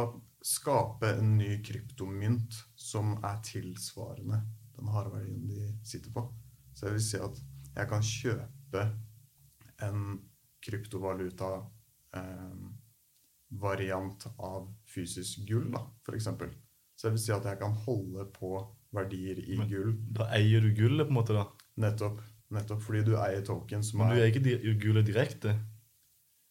skape 0.45 1.11
en 1.17 1.35
ny 1.37 1.59
kryptomynt 1.65 2.57
som 2.79 3.13
er 3.25 3.41
tilsvarende 3.45 4.41
den 4.77 4.89
harde 4.93 5.13
verdien 5.13 5.45
de 5.49 5.69
sitter 5.85 6.13
på. 6.13 6.25
Så 6.73 6.87
jeg 6.87 6.97
vil 6.97 7.05
si 7.05 7.21
at 7.21 7.41
jeg 7.75 7.89
kan 7.91 8.05
kjøpe 8.05 8.85
en 9.85 10.05
kryptovaluta 10.61 11.51
eh, 12.13 12.55
variant 13.61 14.27
av 14.39 14.69
fysisk 14.87 15.45
gull, 15.49 15.71
da, 15.73 15.85
f.eks. 16.07 16.27
Så 16.95 17.07
jeg 17.09 17.15
vil 17.15 17.23
si 17.23 17.31
at 17.35 17.43
jeg 17.49 17.59
kan 17.59 17.73
holde 17.85 18.25
på 18.35 18.53
verdier 18.93 19.39
i 19.41 19.57
Men- 19.57 19.69
gull 19.71 19.93
Da 20.13 20.27
eier 20.35 20.61
du 20.61 20.71
gullet, 20.75 21.07
på 21.07 21.11
en 21.11 21.19
måte. 21.19 21.33
da. 21.33 21.45
nettopp, 21.77 22.19
nettopp 22.51 22.81
fordi 22.81 23.03
du 23.05 23.15
eier 23.17 23.41
token 23.45 23.81
som 23.83 23.99
Men 23.99 24.09
du 24.09 24.15
er 24.15 24.25
eier 24.25 24.31
ikke 24.33 24.43
di- 24.43 24.73
gullet 24.79 25.05
direkte. 25.05 25.57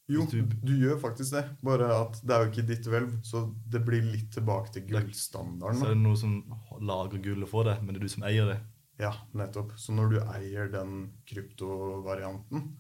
Jo, 0.09 0.25
du- 0.27 0.42
du 0.42 0.73
gjør 0.75 0.99
faktisk 1.01 1.31
det, 1.33 1.44
bare 1.62 1.87
at 2.01 2.20
det 2.27 2.31
er 2.35 2.44
jo 2.44 2.51
ikke 2.51 2.66
ditt 2.66 2.85
hvelv, 2.85 3.20
så 3.23 3.55
det 3.68 3.85
blir 3.87 4.03
litt 4.03 4.31
tilbake 4.33 4.73
til 4.73 4.83
gullstandarden. 4.88 5.79
Så 5.79 5.85
er 5.87 5.94
det 5.94 6.03
noe 6.03 6.16
som 6.16 6.42
lager 6.81 7.23
gullet 7.23 7.49
for 7.49 7.62
deg, 7.64 7.81
men 7.83 7.94
det 7.94 8.01
er 8.03 8.07
du 8.07 8.09
som 8.09 8.25
eier 8.25 8.46
det. 8.46 8.61
Ja, 8.99 9.12
nettopp. 9.35 9.73
Så 9.79 9.92
når 9.94 10.11
du 10.11 10.18
eier 10.20 10.68
den 10.73 11.12
kryptovarianten, 11.27 12.77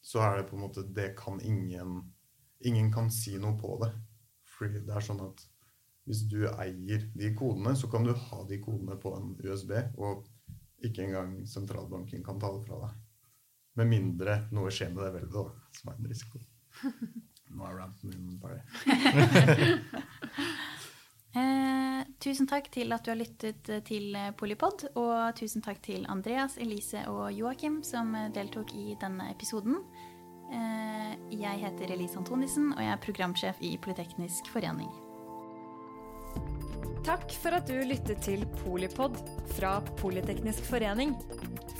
så 0.00 0.22
er 0.24 0.38
det 0.38 0.48
på 0.48 0.56
en 0.56 0.64
måte 0.64 0.86
Det 0.94 1.12
kan 1.18 1.40
ingen 1.40 2.12
Ingen 2.60 2.92
kan 2.92 3.10
si 3.10 3.38
noe 3.40 3.56
på 3.56 3.78
det. 3.80 3.88
Fordi 4.44 4.82
det 4.84 4.92
er 4.92 5.00
sånn 5.04 5.22
at 5.24 5.38
hvis 6.04 6.26
du 6.28 6.42
eier 6.48 7.06
de 7.16 7.30
kodene, 7.38 7.72
så 7.72 7.88
kan 7.88 8.04
du 8.04 8.12
ha 8.12 8.42
de 8.48 8.58
kodene 8.60 8.96
på 9.00 9.14
en 9.16 9.30
USB, 9.40 9.72
og 9.96 10.26
ikke 10.84 11.06
engang 11.06 11.46
sentralbanken 11.48 12.24
kan 12.26 12.40
ta 12.42 12.50
det 12.52 12.66
fra 12.66 12.82
deg. 12.82 12.98
Med 13.80 13.88
mindre 13.88 14.36
noe 14.52 14.72
skjer 14.74 14.92
med 14.92 15.06
det 15.06 15.12
hvelvet, 15.14 15.32
da, 15.38 15.72
som 15.78 15.92
er 15.92 15.96
en 15.96 16.10
risiko. 16.12 16.42
Nå 17.56 17.64
er 17.64 17.80
ranten 17.80 18.12
min 18.12 18.36
ferdig. 18.42 18.64
Tusen 22.20 22.44
takk 22.44 22.66
til 22.68 22.92
at 22.92 23.04
du 23.04 23.14
har 23.14 23.16
lyttet 23.16 23.68
eh, 23.72 23.80
til 23.86 24.12
eh, 24.12 24.32
Polipod, 24.36 24.84
og 25.00 25.32
tusen 25.38 25.64
takk 25.64 25.78
til 25.86 26.04
Andreas, 26.12 26.58
Elise 26.60 27.06
og 27.08 27.30
Joakim 27.32 27.78
som 27.86 28.12
eh, 28.12 28.28
deltok 28.34 28.74
i 28.76 28.92
denne 29.00 29.30
episoden. 29.32 29.80
Jeg 30.50 31.60
heter 31.62 31.92
Elise 31.94 32.18
Antonissen, 32.18 32.72
og 32.74 32.80
jeg 32.82 32.90
er 32.90 33.02
programsjef 33.04 33.60
i 33.62 33.68
Politeknisk 33.78 34.48
forening. 34.50 34.88
Takk 37.06 37.30
for 37.38 37.54
at 37.54 37.70
du 37.70 37.76
lyttet 37.86 38.18
til 38.26 38.42
Polipod 38.64 39.14
fra 39.54 39.76
Politeknisk 40.02 40.66
forening. 40.66 41.14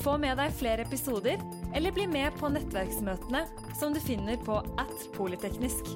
Få 0.05 0.15
med 0.23 0.39
deg 0.39 0.55
flere 0.55 0.87
episoder, 0.87 1.43
eller 1.75 1.97
bli 1.99 2.07
med 2.15 2.31
på 2.39 2.53
nettverksmøtene 2.55 3.43
som 3.81 3.91
du 3.91 3.99
finner 4.07 4.39
på 4.47 4.63
at 4.79 5.11
polyteknisk. 5.19 5.91